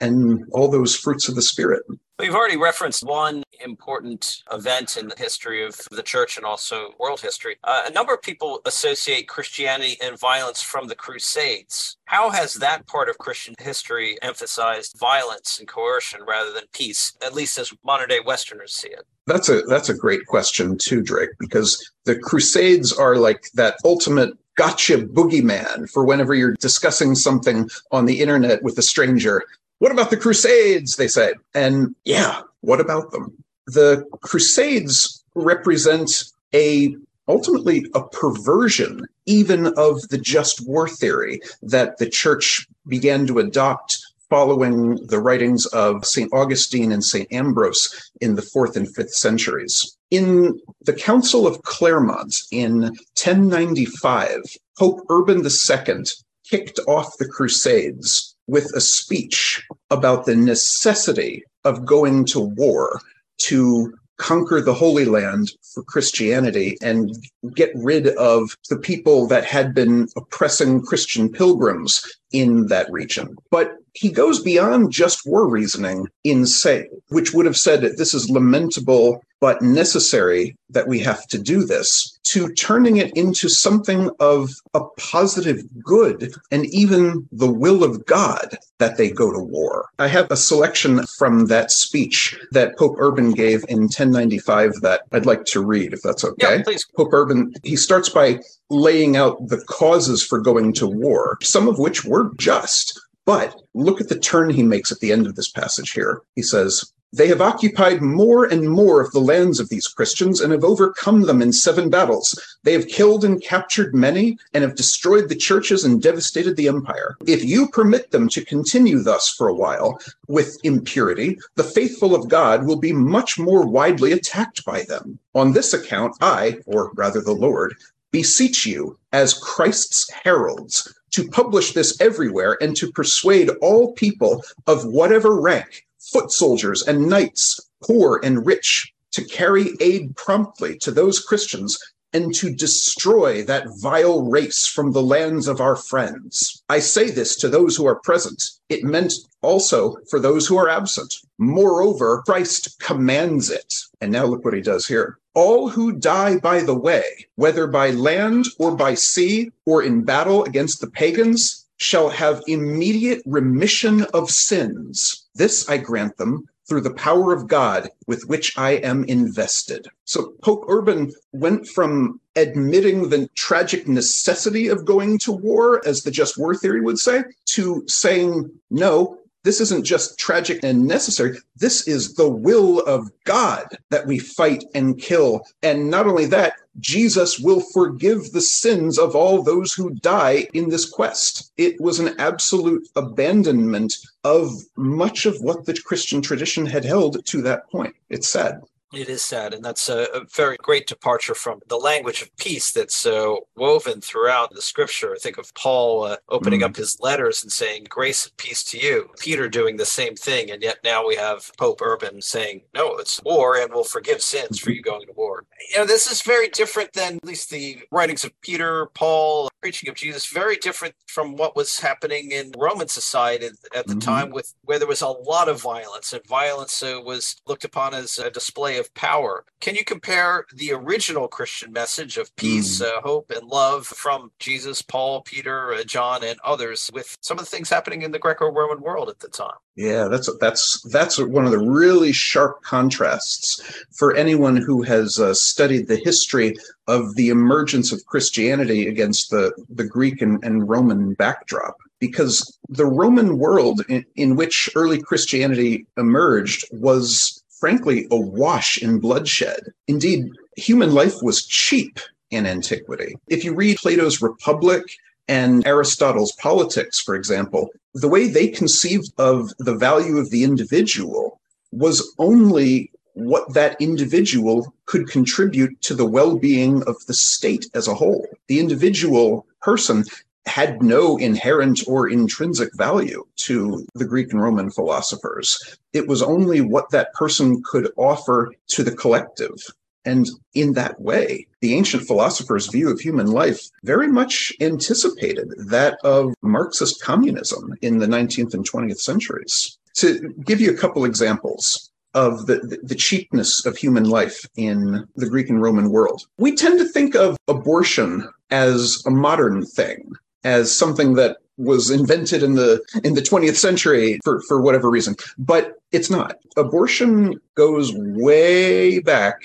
and 0.00 0.44
all 0.52 0.68
those 0.68 0.94
fruits 0.94 1.28
of 1.28 1.34
the 1.34 1.42
Spirit. 1.42 1.82
We've 2.18 2.34
already 2.34 2.56
referenced 2.56 3.04
one 3.04 3.42
important 3.60 4.42
event 4.50 4.96
in 4.96 5.08
the 5.08 5.14
history 5.18 5.64
of 5.64 5.78
the 5.90 6.02
church 6.02 6.36
and 6.38 6.46
also 6.46 6.92
world 6.98 7.20
history. 7.20 7.56
Uh, 7.62 7.84
a 7.86 7.92
number 7.92 8.14
of 8.14 8.22
people 8.22 8.60
associate 8.64 9.28
Christianity 9.28 9.98
and 10.02 10.18
violence 10.18 10.62
from 10.62 10.88
the 10.88 10.94
Crusades. 10.94 11.98
How 12.06 12.30
has 12.30 12.54
that 12.54 12.86
part 12.86 13.10
of 13.10 13.18
Christian 13.18 13.54
history 13.58 14.16
emphasized 14.22 14.98
violence 14.98 15.58
and 15.58 15.68
coercion 15.68 16.20
rather 16.26 16.52
than 16.52 16.64
peace, 16.72 17.12
at 17.22 17.34
least 17.34 17.58
as 17.58 17.72
modern 17.84 18.08
day 18.08 18.20
Westerners 18.24 18.74
see 18.74 18.88
it? 18.88 19.06
That's 19.26 19.48
a 19.48 19.62
that's 19.62 19.88
a 19.88 19.94
great 19.94 20.26
question 20.26 20.78
too, 20.78 21.02
Drake, 21.02 21.30
because 21.38 21.90
the 22.04 22.16
Crusades 22.18 22.92
are 22.92 23.16
like 23.16 23.50
that 23.54 23.76
ultimate 23.84 24.34
gotcha 24.56 24.98
boogeyman 24.98 25.90
for 25.90 26.04
whenever 26.04 26.34
you're 26.34 26.54
discussing 26.54 27.14
something 27.14 27.68
on 27.90 28.06
the 28.06 28.20
internet 28.20 28.62
with 28.62 28.78
a 28.78 28.82
stranger 28.82 29.42
what 29.78 29.92
about 29.92 30.10
the 30.10 30.16
Crusades? 30.16 30.96
They 30.96 31.08
say. 31.08 31.34
And 31.54 31.94
yeah, 32.04 32.42
what 32.60 32.80
about 32.80 33.10
them? 33.10 33.32
The 33.66 34.04
Crusades 34.22 35.22
represent 35.34 36.24
a 36.54 36.96
ultimately 37.28 37.86
a 37.94 38.02
perversion 38.08 39.06
even 39.26 39.66
of 39.76 40.00
the 40.08 40.18
just 40.18 40.66
war 40.66 40.88
theory 40.88 41.40
that 41.60 41.98
the 41.98 42.08
church 42.08 42.66
began 42.86 43.26
to 43.26 43.40
adopt 43.40 43.98
following 44.28 44.96
the 45.06 45.20
writings 45.20 45.66
of 45.66 46.04
St. 46.04 46.32
Augustine 46.32 46.92
and 46.92 47.04
St. 47.04 47.30
Ambrose 47.32 48.10
in 48.20 48.34
the 48.34 48.42
fourth 48.42 48.76
and 48.76 48.92
fifth 48.94 49.14
centuries. 49.14 49.96
In 50.10 50.60
the 50.82 50.92
Council 50.92 51.46
of 51.46 51.62
Clermont 51.62 52.42
in 52.50 52.82
1095, 52.82 54.42
Pope 54.78 55.00
Urban 55.08 55.44
II 55.44 56.04
kicked 56.48 56.78
off 56.86 57.18
the 57.18 57.28
Crusades 57.28 58.36
with 58.46 58.70
a 58.74 58.80
speech 58.80 59.66
about 59.90 60.26
the 60.26 60.36
necessity 60.36 61.42
of 61.64 61.84
going 61.84 62.24
to 62.26 62.40
war 62.40 63.00
to 63.38 63.92
conquer 64.18 64.60
the 64.60 64.74
Holy 64.74 65.04
Land 65.04 65.52
for 65.74 65.82
Christianity 65.82 66.78
and 66.80 67.14
get 67.54 67.70
rid 67.74 68.08
of 68.16 68.56
the 68.70 68.78
people 68.78 69.26
that 69.26 69.44
had 69.44 69.74
been 69.74 70.08
oppressing 70.16 70.80
Christian 70.80 71.30
pilgrims 71.30 72.02
in 72.32 72.66
that 72.68 72.90
region. 72.90 73.36
But 73.50 73.72
he 73.94 74.10
goes 74.10 74.42
beyond 74.42 74.92
just 74.92 75.26
war 75.26 75.48
reasoning 75.48 76.08
in 76.22 76.46
saying, 76.46 76.88
which 77.08 77.32
would 77.32 77.46
have 77.46 77.56
said 77.56 77.80
that 77.80 77.96
this 77.96 78.12
is 78.12 78.30
lamentable 78.30 79.22
but 79.40 79.60
necessary 79.60 80.56
that 80.70 80.88
we 80.88 80.98
have 80.98 81.26
to 81.28 81.38
do 81.38 81.64
this, 81.64 82.18
to 82.24 82.52
turning 82.54 82.96
it 82.96 83.14
into 83.16 83.48
something 83.48 84.10
of 84.18 84.50
a 84.74 84.80
positive 84.98 85.62
good 85.82 86.32
and 86.50 86.66
even 86.66 87.28
the 87.30 87.50
will 87.50 87.84
of 87.84 88.04
God 88.06 88.58
that 88.78 88.96
they 88.96 89.10
go 89.10 89.32
to 89.32 89.38
war. 89.38 89.88
I 89.98 90.08
have 90.08 90.30
a 90.30 90.36
selection 90.36 91.04
from 91.18 91.46
that 91.46 91.70
speech 91.70 92.36
that 92.52 92.76
Pope 92.78 92.96
Urban 92.98 93.32
gave 93.32 93.64
in 93.68 93.82
1095 93.82 94.80
that 94.82 95.02
I'd 95.12 95.26
like 95.26 95.44
to 95.46 95.64
read, 95.64 95.92
if 95.92 96.00
that's 96.02 96.24
okay. 96.24 96.56
Yeah, 96.56 96.62
please. 96.62 96.86
Pope 96.96 97.12
Urban, 97.12 97.52
he 97.62 97.76
starts 97.76 98.08
by 98.08 98.40
laying 98.70 99.16
out 99.16 99.48
the 99.48 99.62
causes 99.66 100.24
for 100.24 100.40
going 100.40 100.72
to 100.74 100.86
war, 100.86 101.38
some 101.42 101.68
of 101.68 101.78
which 101.78 102.04
were 102.04 102.30
just. 102.36 103.00
But 103.24 103.60
look 103.74 104.00
at 104.00 104.08
the 104.08 104.18
turn 104.18 104.50
he 104.50 104.62
makes 104.62 104.92
at 104.92 105.00
the 105.00 105.12
end 105.12 105.26
of 105.26 105.34
this 105.34 105.48
passage 105.48 105.90
here. 105.90 106.22
He 106.36 106.42
says, 106.42 106.92
They 107.12 107.26
have 107.26 107.40
occupied 107.40 108.00
more 108.00 108.44
and 108.44 108.70
more 108.70 109.00
of 109.00 109.10
the 109.10 109.20
lands 109.20 109.58
of 109.58 109.68
these 109.68 109.88
Christians 109.88 110.40
and 110.40 110.52
have 110.52 110.62
overcome 110.62 111.22
them 111.22 111.42
in 111.42 111.52
seven 111.52 111.90
battles. 111.90 112.40
They 112.62 112.72
have 112.72 112.86
killed 112.86 113.24
and 113.24 113.42
captured 113.42 113.96
many 113.96 114.38
and 114.54 114.62
have 114.62 114.76
destroyed 114.76 115.28
the 115.28 115.34
churches 115.34 115.84
and 115.84 116.00
devastated 116.00 116.56
the 116.56 116.68
empire. 116.68 117.16
If 117.26 117.44
you 117.44 117.68
permit 117.68 118.12
them 118.12 118.28
to 118.28 118.44
continue 118.44 119.00
thus 119.00 119.28
for 119.28 119.48
a 119.48 119.54
while 119.54 120.00
with 120.28 120.58
impurity, 120.62 121.36
the 121.56 121.64
faithful 121.64 122.14
of 122.14 122.28
God 122.28 122.64
will 122.64 122.78
be 122.78 122.92
much 122.92 123.40
more 123.40 123.66
widely 123.66 124.12
attacked 124.12 124.64
by 124.64 124.82
them. 124.82 125.18
On 125.34 125.52
this 125.52 125.74
account, 125.74 126.16
I, 126.20 126.58
or 126.64 126.92
rather 126.94 127.20
the 127.20 127.32
Lord, 127.32 127.74
beseech 128.12 128.66
you 128.66 128.98
as 129.12 129.34
Christ's 129.34 130.10
heralds 130.10 130.92
to 131.12 131.28
publish 131.28 131.72
this 131.72 132.00
everywhere 132.00 132.58
and 132.60 132.76
to 132.76 132.92
persuade 132.92 133.50
all 133.60 133.92
people 133.92 134.44
of 134.66 134.84
whatever 134.84 135.40
rank, 135.40 135.86
foot 135.98 136.30
soldiers 136.30 136.82
and 136.82 137.08
knights, 137.08 137.58
poor 137.82 138.20
and 138.22 138.44
rich, 138.46 138.92
to 139.12 139.24
carry 139.24 139.70
aid 139.80 140.14
promptly 140.16 140.76
to 140.78 140.90
those 140.90 141.20
Christians 141.20 141.78
and 142.16 142.34
to 142.34 142.48
destroy 142.48 143.42
that 143.42 143.66
vile 143.82 144.22
race 144.22 144.66
from 144.66 144.90
the 144.92 145.02
lands 145.02 145.46
of 145.46 145.60
our 145.60 145.76
friends. 145.76 146.62
I 146.70 146.78
say 146.78 147.10
this 147.10 147.36
to 147.36 147.48
those 147.50 147.76
who 147.76 147.86
are 147.86 148.00
present. 148.00 148.42
It 148.70 148.84
meant 148.84 149.12
also 149.42 149.96
for 150.08 150.18
those 150.18 150.46
who 150.46 150.56
are 150.56 150.70
absent. 150.70 151.14
Moreover, 151.36 152.22
Christ 152.24 152.80
commands 152.80 153.50
it. 153.50 153.70
And 154.00 154.10
now 154.10 154.24
look 154.24 154.46
what 154.46 154.54
he 154.54 154.62
does 154.62 154.86
here. 154.86 155.18
All 155.34 155.68
who 155.68 155.92
die 155.92 156.38
by 156.38 156.62
the 156.62 156.78
way, 156.88 157.04
whether 157.34 157.66
by 157.66 157.90
land 157.90 158.46
or 158.58 158.74
by 158.74 158.94
sea 158.94 159.50
or 159.66 159.82
in 159.82 160.02
battle 160.02 160.44
against 160.44 160.80
the 160.80 160.90
pagans, 160.90 161.66
shall 161.76 162.08
have 162.08 162.42
immediate 162.46 163.20
remission 163.26 164.06
of 164.14 164.30
sins. 164.30 165.26
This 165.34 165.68
I 165.68 165.76
grant 165.76 166.16
them 166.16 166.48
through 166.68 166.80
the 166.82 166.94
power 166.94 167.32
of 167.32 167.46
God 167.46 167.88
with 168.06 168.24
which 168.26 168.56
I 168.58 168.72
am 168.72 169.04
invested. 169.04 169.88
So 170.04 170.34
Pope 170.42 170.64
Urban 170.68 171.12
went 171.32 171.66
from 171.68 172.20
admitting 172.34 173.08
the 173.08 173.28
tragic 173.34 173.88
necessity 173.88 174.68
of 174.68 174.84
going 174.84 175.18
to 175.20 175.32
war, 175.32 175.86
as 175.86 176.02
the 176.02 176.10
just 176.10 176.38
war 176.38 176.54
theory 176.54 176.80
would 176.80 176.98
say, 176.98 177.24
to 177.46 177.84
saying, 177.86 178.50
no, 178.70 179.18
this 179.44 179.60
isn't 179.60 179.84
just 179.84 180.18
tragic 180.18 180.58
and 180.64 180.88
necessary. 180.88 181.38
This 181.56 181.86
is 181.86 182.14
the 182.14 182.28
will 182.28 182.80
of 182.80 183.08
God 183.22 183.66
that 183.90 184.04
we 184.04 184.18
fight 184.18 184.64
and 184.74 184.98
kill. 184.98 185.46
And 185.62 185.88
not 185.88 186.08
only 186.08 186.26
that, 186.26 186.54
Jesus 186.78 187.38
will 187.38 187.60
forgive 187.60 188.32
the 188.32 188.40
sins 188.40 188.98
of 188.98 189.16
all 189.16 189.42
those 189.42 189.72
who 189.72 189.90
die 189.90 190.46
in 190.52 190.68
this 190.68 190.88
quest. 190.88 191.52
It 191.56 191.80
was 191.80 191.98
an 191.98 192.14
absolute 192.18 192.88
abandonment 192.96 193.94
of 194.24 194.52
much 194.76 195.26
of 195.26 195.40
what 195.40 195.64
the 195.64 195.74
Christian 195.84 196.20
tradition 196.20 196.66
had 196.66 196.84
held 196.84 197.24
to 197.26 197.42
that 197.42 197.70
point. 197.70 197.94
It's 198.10 198.28
sad. 198.28 198.60
It 198.96 199.10
is 199.10 199.22
sad, 199.22 199.52
and 199.52 199.62
that's 199.62 199.90
a, 199.90 200.04
a, 200.14 200.24
very 200.24 200.56
great 200.56 200.86
departure 200.86 201.34
from 201.34 201.60
the 201.66 201.76
language 201.76 202.22
of 202.22 202.34
peace 202.38 202.72
that's 202.72 203.04
uh, 203.04 203.34
woven 203.54 204.00
throughout 204.00 204.54
the 204.54 204.62
scripture. 204.62 205.12
I 205.12 205.18
think 205.18 205.36
of 205.36 205.52
Paul 205.52 206.04
uh, 206.04 206.16
opening 206.30 206.60
mm. 206.60 206.64
up 206.64 206.76
his 206.76 206.98
letters 206.98 207.42
and 207.42 207.52
saying, 207.52 207.88
Grace 207.90 208.24
and 208.24 208.34
peace 208.38 208.64
to 208.64 208.78
you. 208.78 209.10
Peter 209.18 209.50
doing 209.50 209.76
the 209.76 209.84
same 209.84 210.16
thing, 210.16 210.50
and 210.50 210.62
yet 210.62 210.78
now 210.82 211.06
we 211.06 211.14
have 211.14 211.50
Pope 211.58 211.82
Urban 211.82 212.22
saying, 212.22 212.62
No, 212.74 212.96
it's 212.96 213.22
war, 213.22 213.58
and 213.58 213.70
we'll 213.70 213.84
forgive 213.84 214.22
sins 214.22 214.58
for 214.58 214.70
you 214.70 214.80
going 214.80 215.06
to 215.06 215.12
war. 215.12 215.44
You 215.72 215.80
know, 215.80 215.86
this 215.86 216.10
is 216.10 216.22
very 216.22 216.48
different 216.48 216.94
than 216.94 217.16
at 217.16 217.24
least 217.24 217.50
the 217.50 217.80
writings 217.90 218.24
of 218.24 218.40
Peter, 218.40 218.86
Paul, 218.94 219.50
preaching 219.60 219.90
of 219.90 219.94
Jesus, 219.94 220.26
very 220.26 220.56
different 220.56 220.94
from 221.06 221.36
what 221.36 221.54
was 221.54 221.78
happening 221.78 222.30
in 222.30 222.52
Roman 222.56 222.88
society 222.88 223.46
at 223.74 223.86
the 223.86 223.92
mm-hmm. 223.92 223.98
time, 223.98 224.30
with 224.30 224.54
where 224.62 224.78
there 224.78 224.88
was 224.88 225.02
a 225.02 225.08
lot 225.08 225.50
of 225.50 225.60
violence, 225.60 226.14
and 226.14 226.26
violence 226.26 226.82
uh, 226.82 226.98
was 227.04 227.36
looked 227.46 227.64
upon 227.64 227.92
as 227.92 228.18
a 228.18 228.30
display 228.30 228.78
of 228.78 228.85
power. 228.94 229.44
Can 229.60 229.74
you 229.74 229.84
compare 229.84 230.46
the 230.54 230.72
original 230.72 231.28
Christian 231.28 231.72
message 231.72 232.18
of 232.18 232.34
peace, 232.36 232.80
mm. 232.80 232.86
uh, 232.86 233.00
hope, 233.00 233.30
and 233.30 233.48
love 233.48 233.86
from 233.86 234.30
Jesus, 234.38 234.82
Paul, 234.82 235.22
Peter, 235.22 235.72
uh, 235.72 235.84
John, 235.84 236.22
and 236.22 236.38
others 236.44 236.90
with 236.92 237.16
some 237.20 237.38
of 237.38 237.44
the 237.44 237.50
things 237.50 237.70
happening 237.70 238.02
in 238.02 238.12
the 238.12 238.18
Greco-Roman 238.18 238.80
world 238.80 239.08
at 239.08 239.20
the 239.20 239.28
time? 239.28 239.56
Yeah, 239.74 240.08
that's 240.08 240.30
that's 240.40 240.80
that's 240.90 241.18
one 241.18 241.44
of 241.44 241.50
the 241.50 241.58
really 241.58 242.12
sharp 242.12 242.62
contrasts 242.62 243.84
for 243.92 244.14
anyone 244.14 244.56
who 244.56 244.82
has 244.82 245.18
uh, 245.18 245.34
studied 245.34 245.88
the 245.88 245.96
history 245.96 246.56
of 246.86 247.14
the 247.16 247.28
emergence 247.28 247.92
of 247.92 248.04
Christianity 248.06 248.86
against 248.86 249.30
the 249.30 249.52
the 249.68 249.84
Greek 249.84 250.22
and, 250.22 250.42
and 250.42 250.68
Roman 250.68 251.12
backdrop 251.14 251.76
because 251.98 252.58
the 252.68 252.86
Roman 252.86 253.38
world 253.38 253.82
in, 253.88 254.04
in, 254.16 254.36
which 254.36 254.68
early 254.74 255.00
Christianity 255.00 255.86
emerged 255.96 256.64
was 256.72 257.35
frankly 257.58 258.06
awash 258.10 258.78
in 258.78 258.98
bloodshed. 258.98 259.72
Indeed, 259.88 260.30
human 260.56 260.92
life 260.92 261.22
was 261.22 261.44
cheap 261.44 261.98
in 262.30 262.46
antiquity. 262.46 263.16
If 263.28 263.44
you 263.44 263.54
read 263.54 263.78
Plato's 263.78 264.20
Republic 264.20 264.84
and 265.28 265.66
Aristotle's 265.66 266.32
Politics, 266.32 267.00
for 267.00 267.14
example, 267.14 267.70
the 267.94 268.08
way 268.08 268.28
they 268.28 268.48
conceived 268.48 269.12
of 269.18 269.50
the 269.58 269.74
value 269.74 270.18
of 270.18 270.30
the 270.30 270.44
individual 270.44 271.40
was 271.72 272.14
only 272.18 272.90
what 273.14 273.54
that 273.54 273.80
individual 273.80 274.74
could 274.84 275.08
contribute 275.08 275.80
to 275.80 275.94
the 275.94 276.04
well 276.04 276.36
being 276.36 276.82
of 276.82 276.96
the 277.06 277.14
state 277.14 277.66
as 277.74 277.88
a 277.88 277.94
whole. 277.94 278.26
The 278.48 278.60
individual 278.60 279.46
person 279.62 280.04
had 280.46 280.82
no 280.82 281.16
inherent 281.16 281.82
or 281.86 282.08
intrinsic 282.08 282.70
value 282.76 283.24
to 283.36 283.86
the 283.94 284.04
Greek 284.04 284.32
and 284.32 284.42
Roman 284.42 284.70
philosophers. 284.70 285.58
It 285.92 286.08
was 286.08 286.22
only 286.22 286.60
what 286.60 286.90
that 286.90 287.12
person 287.14 287.62
could 287.64 287.90
offer 287.96 288.52
to 288.68 288.82
the 288.82 288.92
collective. 288.92 289.56
And 290.04 290.28
in 290.54 290.74
that 290.74 291.00
way, 291.00 291.46
the 291.60 291.74
ancient 291.74 292.04
philosophers' 292.04 292.68
view 292.68 292.88
of 292.88 293.00
human 293.00 293.26
life 293.32 293.60
very 293.82 294.06
much 294.06 294.52
anticipated 294.60 295.52
that 295.66 295.98
of 296.04 296.32
Marxist 296.42 297.02
communism 297.02 297.74
in 297.82 297.98
the 297.98 298.06
19th 298.06 298.54
and 298.54 298.68
20th 298.68 299.00
centuries. 299.00 299.78
To 299.96 300.32
give 300.44 300.60
you 300.60 300.70
a 300.70 300.76
couple 300.76 301.04
examples, 301.04 301.90
of 302.16 302.46
the, 302.46 302.78
the 302.82 302.94
cheapness 302.94 303.66
of 303.66 303.76
human 303.76 304.04
life 304.04 304.46
in 304.56 305.06
the 305.16 305.28
Greek 305.28 305.50
and 305.50 305.60
Roman 305.60 305.90
world. 305.90 306.22
We 306.38 306.56
tend 306.56 306.78
to 306.78 306.88
think 306.88 307.14
of 307.14 307.36
abortion 307.46 308.26
as 308.50 309.02
a 309.06 309.10
modern 309.10 309.66
thing, 309.66 310.12
as 310.46 310.74
something 310.74 311.14
that 311.14 311.38
was 311.58 311.90
invented 311.90 312.42
in 312.42 312.54
the 312.54 312.80
in 313.02 313.14
the 313.14 313.20
20th 313.20 313.56
century 313.56 314.20
for, 314.22 314.40
for 314.42 314.60
whatever 314.60 314.88
reason. 314.88 315.16
But 315.36 315.80
it's 315.90 316.08
not. 316.08 316.38
Abortion 316.56 317.40
goes 317.56 317.92
way 317.94 319.00
back 319.00 319.36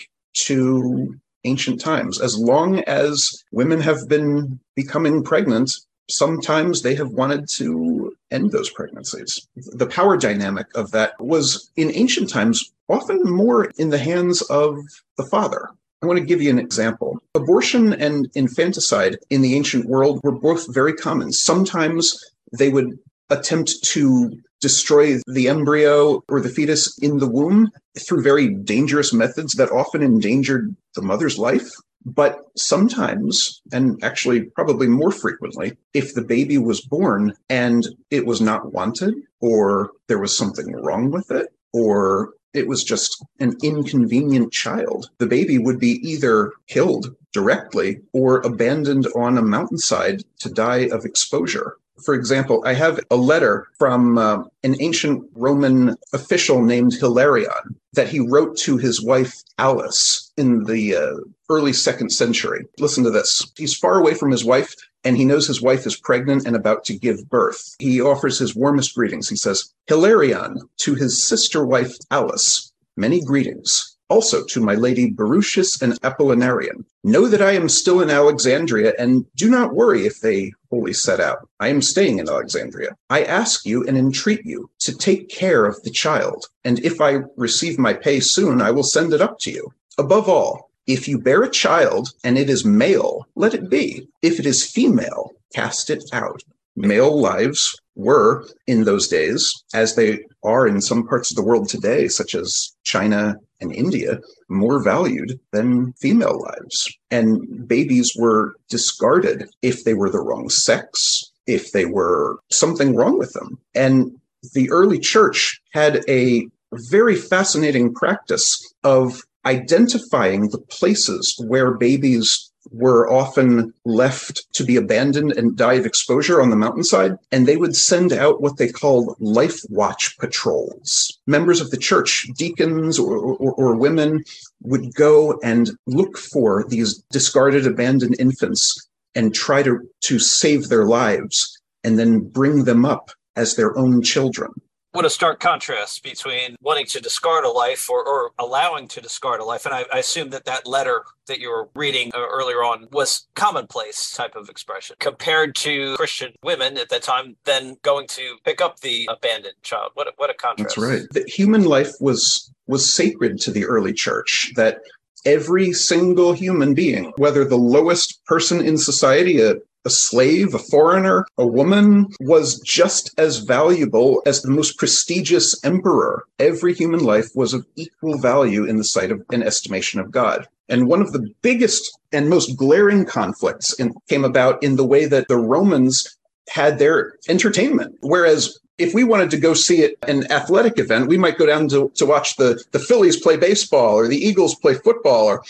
to 0.45 1.19
ancient 1.43 1.81
times. 1.81 2.21
As 2.21 2.37
long 2.37 2.81
as 2.81 3.43
women 3.51 3.81
have 3.81 4.07
been 4.07 4.59
becoming 4.75 5.23
pregnant, 5.23 5.71
sometimes 6.09 6.83
they 6.83 6.93
have 6.95 7.09
wanted 7.09 7.49
to 7.49 8.15
end 8.29 8.51
those 8.51 8.69
pregnancies. 8.69 9.47
The 9.55 9.87
power 9.87 10.17
dynamic 10.17 10.67
of 10.75 10.91
that 10.91 11.19
was 11.19 11.71
in 11.75 11.91
ancient 11.95 12.29
times 12.29 12.71
often 12.89 13.23
more 13.23 13.71
in 13.77 13.89
the 13.89 13.97
hands 13.97 14.41
of 14.43 14.77
the 15.17 15.25
father. 15.25 15.69
I 16.01 16.07
want 16.07 16.17
to 16.17 16.25
give 16.25 16.41
you 16.41 16.49
an 16.49 16.59
example. 16.59 17.19
Abortion 17.35 17.93
and 17.93 18.27
infanticide 18.33 19.17
in 19.29 19.41
the 19.41 19.55
ancient 19.55 19.85
world 19.85 20.19
were 20.23 20.31
both 20.31 20.73
very 20.73 20.93
common. 20.93 21.31
Sometimes 21.31 22.17
they 22.57 22.69
would 22.69 22.97
attempt 23.29 23.83
to 23.83 24.31
destroy 24.61 25.19
the 25.27 25.47
embryo 25.47 26.23
or 26.27 26.41
the 26.41 26.49
fetus 26.49 26.97
in 26.99 27.17
the 27.17 27.29
womb 27.29 27.69
through 27.99 28.23
very 28.23 28.47
dangerous 28.47 29.13
methods 29.13 29.53
that 29.53 29.71
often 29.71 30.01
endangered 30.01 30.75
the 30.95 31.01
mother's 31.01 31.37
life. 31.37 31.69
But 32.03 32.39
sometimes, 32.57 33.61
and 33.71 34.03
actually 34.03 34.45
probably 34.55 34.87
more 34.87 35.11
frequently, 35.11 35.77
if 35.93 36.15
the 36.15 36.23
baby 36.23 36.57
was 36.57 36.81
born 36.81 37.33
and 37.47 37.87
it 38.09 38.25
was 38.25 38.41
not 38.41 38.73
wanted, 38.73 39.13
or 39.39 39.91
there 40.07 40.19
was 40.19 40.35
something 40.35 40.71
wrong 40.73 41.11
with 41.11 41.29
it, 41.29 41.53
or 41.73 42.33
it 42.53 42.67
was 42.67 42.83
just 42.83 43.23
an 43.39 43.55
inconvenient 43.63 44.51
child, 44.51 45.09
the 45.17 45.27
baby 45.27 45.57
would 45.57 45.79
be 45.79 45.99
either 46.07 46.51
killed 46.67 47.15
directly 47.31 48.01
or 48.13 48.41
abandoned 48.41 49.07
on 49.15 49.37
a 49.37 49.41
mountainside 49.41 50.23
to 50.39 50.49
die 50.49 50.89
of 50.91 51.05
exposure. 51.05 51.77
For 52.03 52.13
example, 52.13 52.63
I 52.65 52.73
have 52.73 52.99
a 53.09 53.15
letter 53.15 53.67
from 53.77 54.17
uh, 54.17 54.43
an 54.63 54.75
ancient 54.79 55.23
Roman 55.35 55.95
official 56.13 56.61
named 56.61 56.93
Hilarion 56.93 57.75
that 57.93 58.09
he 58.09 58.19
wrote 58.19 58.57
to 58.59 58.77
his 58.77 59.03
wife 59.03 59.35
Alice 59.57 60.31
in 60.37 60.63
the 60.63 60.95
uh, 60.95 61.15
early 61.49 61.73
second 61.73 62.11
century. 62.11 62.65
Listen 62.79 63.03
to 63.03 63.11
this. 63.11 63.45
He's 63.57 63.77
far 63.77 63.99
away 63.99 64.13
from 64.13 64.31
his 64.31 64.45
wife 64.45 64.73
and 65.03 65.17
he 65.17 65.25
knows 65.25 65.47
his 65.47 65.61
wife 65.61 65.85
is 65.85 65.95
pregnant 65.95 66.45
and 66.45 66.55
about 66.55 66.83
to 66.85 66.97
give 66.97 67.27
birth. 67.29 67.75
He 67.79 68.01
offers 68.01 68.37
his 68.37 68.55
warmest 68.55 68.95
greetings. 68.95 69.29
He 69.29 69.35
says, 69.35 69.73
Hilarion 69.87 70.57
to 70.77 70.95
his 70.95 71.23
sister 71.23 71.65
wife 71.65 71.95
Alice, 72.11 72.71
many 72.95 73.21
greetings 73.23 73.91
also 74.11 74.43
to 74.43 74.59
my 74.59 74.75
lady 74.75 75.09
Berucius 75.09 75.81
and 75.81 75.93
Apollinarian. 76.01 76.83
Know 77.03 77.27
that 77.27 77.41
I 77.41 77.53
am 77.53 77.69
still 77.69 78.01
in 78.01 78.09
Alexandria, 78.09 78.93
and 78.99 79.25
do 79.35 79.49
not 79.49 79.73
worry 79.73 80.05
if 80.05 80.19
they 80.19 80.51
wholly 80.71 80.93
set 80.93 81.19
out. 81.19 81.47
I 81.59 81.67
am 81.67 81.81
staying 81.81 82.17
in 82.17 82.29
Alexandria. 82.29 82.95
I 83.09 83.23
ask 83.23 83.65
you 83.65 83.85
and 83.85 83.97
entreat 83.97 84.45
you 84.45 84.69
to 84.79 84.97
take 84.97 85.29
care 85.29 85.65
of 85.65 85.81
the 85.83 85.91
child, 85.91 86.47
and 86.63 86.79
if 86.79 86.99
I 87.01 87.19
receive 87.37 87.77
my 87.77 87.93
pay 87.93 88.19
soon, 88.21 88.61
I 88.61 88.71
will 88.71 88.83
send 88.83 89.13
it 89.13 89.21
up 89.21 89.37
to 89.39 89.51
you. 89.51 89.71
Above 89.97 90.27
all, 90.27 90.71
if 90.87 91.07
you 91.07 91.19
bear 91.19 91.43
a 91.43 91.49
child 91.49 92.09
and 92.23 92.37
it 92.37 92.49
is 92.49 92.65
male, 92.65 93.27
let 93.35 93.53
it 93.53 93.69
be. 93.69 94.07
If 94.21 94.39
it 94.39 94.45
is 94.45 94.65
female, 94.69 95.31
cast 95.53 95.89
it 95.89 96.03
out. 96.11 96.41
Male 96.75 97.19
lives 97.19 97.75
were 97.95 98.47
in 98.67 98.85
those 98.85 99.07
days, 99.07 99.63
as 99.73 99.95
they 99.95 100.25
are 100.43 100.65
in 100.67 100.81
some 100.81 101.07
parts 101.07 101.29
of 101.29 101.35
the 101.35 101.43
world 101.43 101.69
today, 101.69 102.07
such 102.07 102.33
as 102.33 102.73
China 102.83 103.35
and 103.61 103.73
India, 103.73 104.19
more 104.49 104.83
valued 104.83 105.39
than 105.51 105.93
female 105.93 106.41
lives. 106.41 106.91
And 107.09 107.67
babies 107.67 108.15
were 108.15 108.55
discarded 108.69 109.47
if 109.61 109.83
they 109.83 109.93
were 109.93 110.09
the 110.09 110.19
wrong 110.19 110.49
sex, 110.49 111.31
if 111.47 111.71
they 111.71 111.85
were 111.85 112.39
something 112.49 112.95
wrong 112.95 113.17
with 113.17 113.33
them. 113.33 113.59
And 113.75 114.19
the 114.53 114.69
early 114.71 114.99
church 114.99 115.61
had 115.71 116.03
a 116.09 116.47
very 116.73 117.15
fascinating 117.15 117.93
practice 117.93 118.73
of 118.83 119.21
identifying 119.45 120.49
the 120.49 120.59
places 120.59 121.35
where 121.47 121.71
babies 121.71 122.50
were 122.69 123.11
often 123.11 123.73
left 123.85 124.51
to 124.53 124.63
be 124.63 124.75
abandoned 124.75 125.31
and 125.33 125.57
die 125.57 125.73
of 125.73 125.85
exposure 125.85 126.41
on 126.41 126.49
the 126.49 126.55
mountainside. 126.55 127.17
And 127.31 127.47
they 127.47 127.57
would 127.57 127.75
send 127.75 128.13
out 128.13 128.41
what 128.41 128.57
they 128.57 128.69
called 128.69 129.15
life 129.19 129.59
watch 129.69 130.17
patrols. 130.19 131.19
Members 131.25 131.61
of 131.61 131.71
the 131.71 131.77
church, 131.77 132.27
deacons 132.35 132.99
or, 132.99 133.17
or, 133.17 133.53
or 133.53 133.75
women, 133.75 134.23
would 134.61 134.93
go 134.93 135.39
and 135.43 135.71
look 135.87 136.17
for 136.17 136.65
these 136.67 136.99
discarded, 137.11 137.65
abandoned 137.65 138.15
infants 138.19 138.87
and 139.15 139.33
try 139.33 139.63
to, 139.63 139.79
to 140.01 140.19
save 140.19 140.69
their 140.69 140.85
lives 140.85 141.59
and 141.83 141.97
then 141.97 142.19
bring 142.19 142.63
them 142.65 142.85
up 142.85 143.11
as 143.35 143.55
their 143.55 143.77
own 143.77 144.01
children 144.01 144.51
what 144.93 145.05
a 145.05 145.09
stark 145.09 145.39
contrast 145.39 146.03
between 146.03 146.55
wanting 146.61 146.85
to 146.87 146.99
discard 146.99 147.45
a 147.45 147.49
life 147.49 147.89
or, 147.89 148.03
or 148.03 148.31
allowing 148.39 148.87
to 148.89 149.01
discard 149.01 149.39
a 149.39 149.45
life. 149.45 149.65
And 149.65 149.73
I, 149.73 149.85
I, 149.93 149.99
assume 149.99 150.31
that 150.31 150.45
that 150.45 150.67
letter 150.67 151.03
that 151.27 151.39
you 151.39 151.49
were 151.49 151.69
reading 151.75 152.11
uh, 152.13 152.19
earlier 152.19 152.57
on 152.57 152.87
was 152.91 153.27
commonplace 153.35 154.11
type 154.11 154.35
of 154.35 154.49
expression 154.49 154.97
compared 154.99 155.55
to 155.55 155.95
Christian 155.95 156.33
women 156.43 156.77
at 156.77 156.89
that 156.89 157.03
time, 157.03 157.37
then 157.45 157.77
going 157.83 158.07
to 158.07 158.37
pick 158.43 158.59
up 158.59 158.81
the 158.81 159.07
abandoned 159.09 159.55
child. 159.61 159.91
What 159.93 160.07
a, 160.07 160.11
what 160.17 160.29
a 160.29 160.33
contrast. 160.33 160.75
That's 160.75 160.89
right. 160.89 161.03
The 161.11 161.23
human 161.29 161.65
life 161.65 161.91
was 161.99 162.51
was 162.67 162.93
sacred 162.93 163.39
to 163.41 163.51
the 163.51 163.65
early 163.65 163.93
church. 163.93 164.51
That 164.55 164.81
every 165.25 165.71
single 165.73 166.33
human 166.33 166.73
being, 166.73 167.13
whether 167.17 167.45
the 167.45 167.57
lowest 167.57 168.23
person 168.25 168.61
in 168.61 168.77
society, 168.77 169.41
a 169.41 169.55
a 169.85 169.89
slave, 169.89 170.53
a 170.53 170.59
foreigner, 170.59 171.25
a 171.37 171.45
woman 171.45 172.07
was 172.19 172.59
just 172.59 173.11
as 173.17 173.39
valuable 173.39 174.21
as 174.25 174.41
the 174.41 174.51
most 174.51 174.77
prestigious 174.77 175.63
emperor. 175.63 176.25
Every 176.39 176.73
human 176.73 177.03
life 177.03 177.29
was 177.35 177.53
of 177.53 177.65
equal 177.75 178.17
value 178.17 178.65
in 178.65 178.77
the 178.77 178.83
sight 178.83 179.11
of 179.11 179.23
an 179.31 179.43
estimation 179.43 179.99
of 179.99 180.11
God. 180.11 180.47
And 180.69 180.87
one 180.87 181.01
of 181.01 181.11
the 181.11 181.29
biggest 181.41 181.97
and 182.11 182.29
most 182.29 182.55
glaring 182.55 183.05
conflicts 183.05 183.73
in, 183.73 183.93
came 184.07 184.23
about 184.23 184.61
in 184.63 184.75
the 184.75 184.85
way 184.85 185.05
that 185.05 185.27
the 185.27 185.37
Romans 185.37 186.17
had 186.49 186.79
their 186.79 187.15
entertainment. 187.27 187.95
Whereas 188.01 188.57
if 188.77 188.93
we 188.93 189.03
wanted 189.03 189.29
to 189.31 189.37
go 189.37 189.53
see 189.53 189.81
it, 189.81 189.97
an 190.07 190.31
athletic 190.31 190.79
event, 190.79 191.07
we 191.07 191.17
might 191.17 191.37
go 191.37 191.45
down 191.45 191.67
to, 191.69 191.91
to 191.95 192.05
watch 192.05 192.35
the, 192.37 192.63
the 192.71 192.79
Phillies 192.79 193.19
play 193.19 193.37
baseball 193.37 193.95
or 193.95 194.07
the 194.07 194.17
Eagles 194.17 194.55
play 194.55 194.73
football 194.73 195.25
or, 195.25 195.43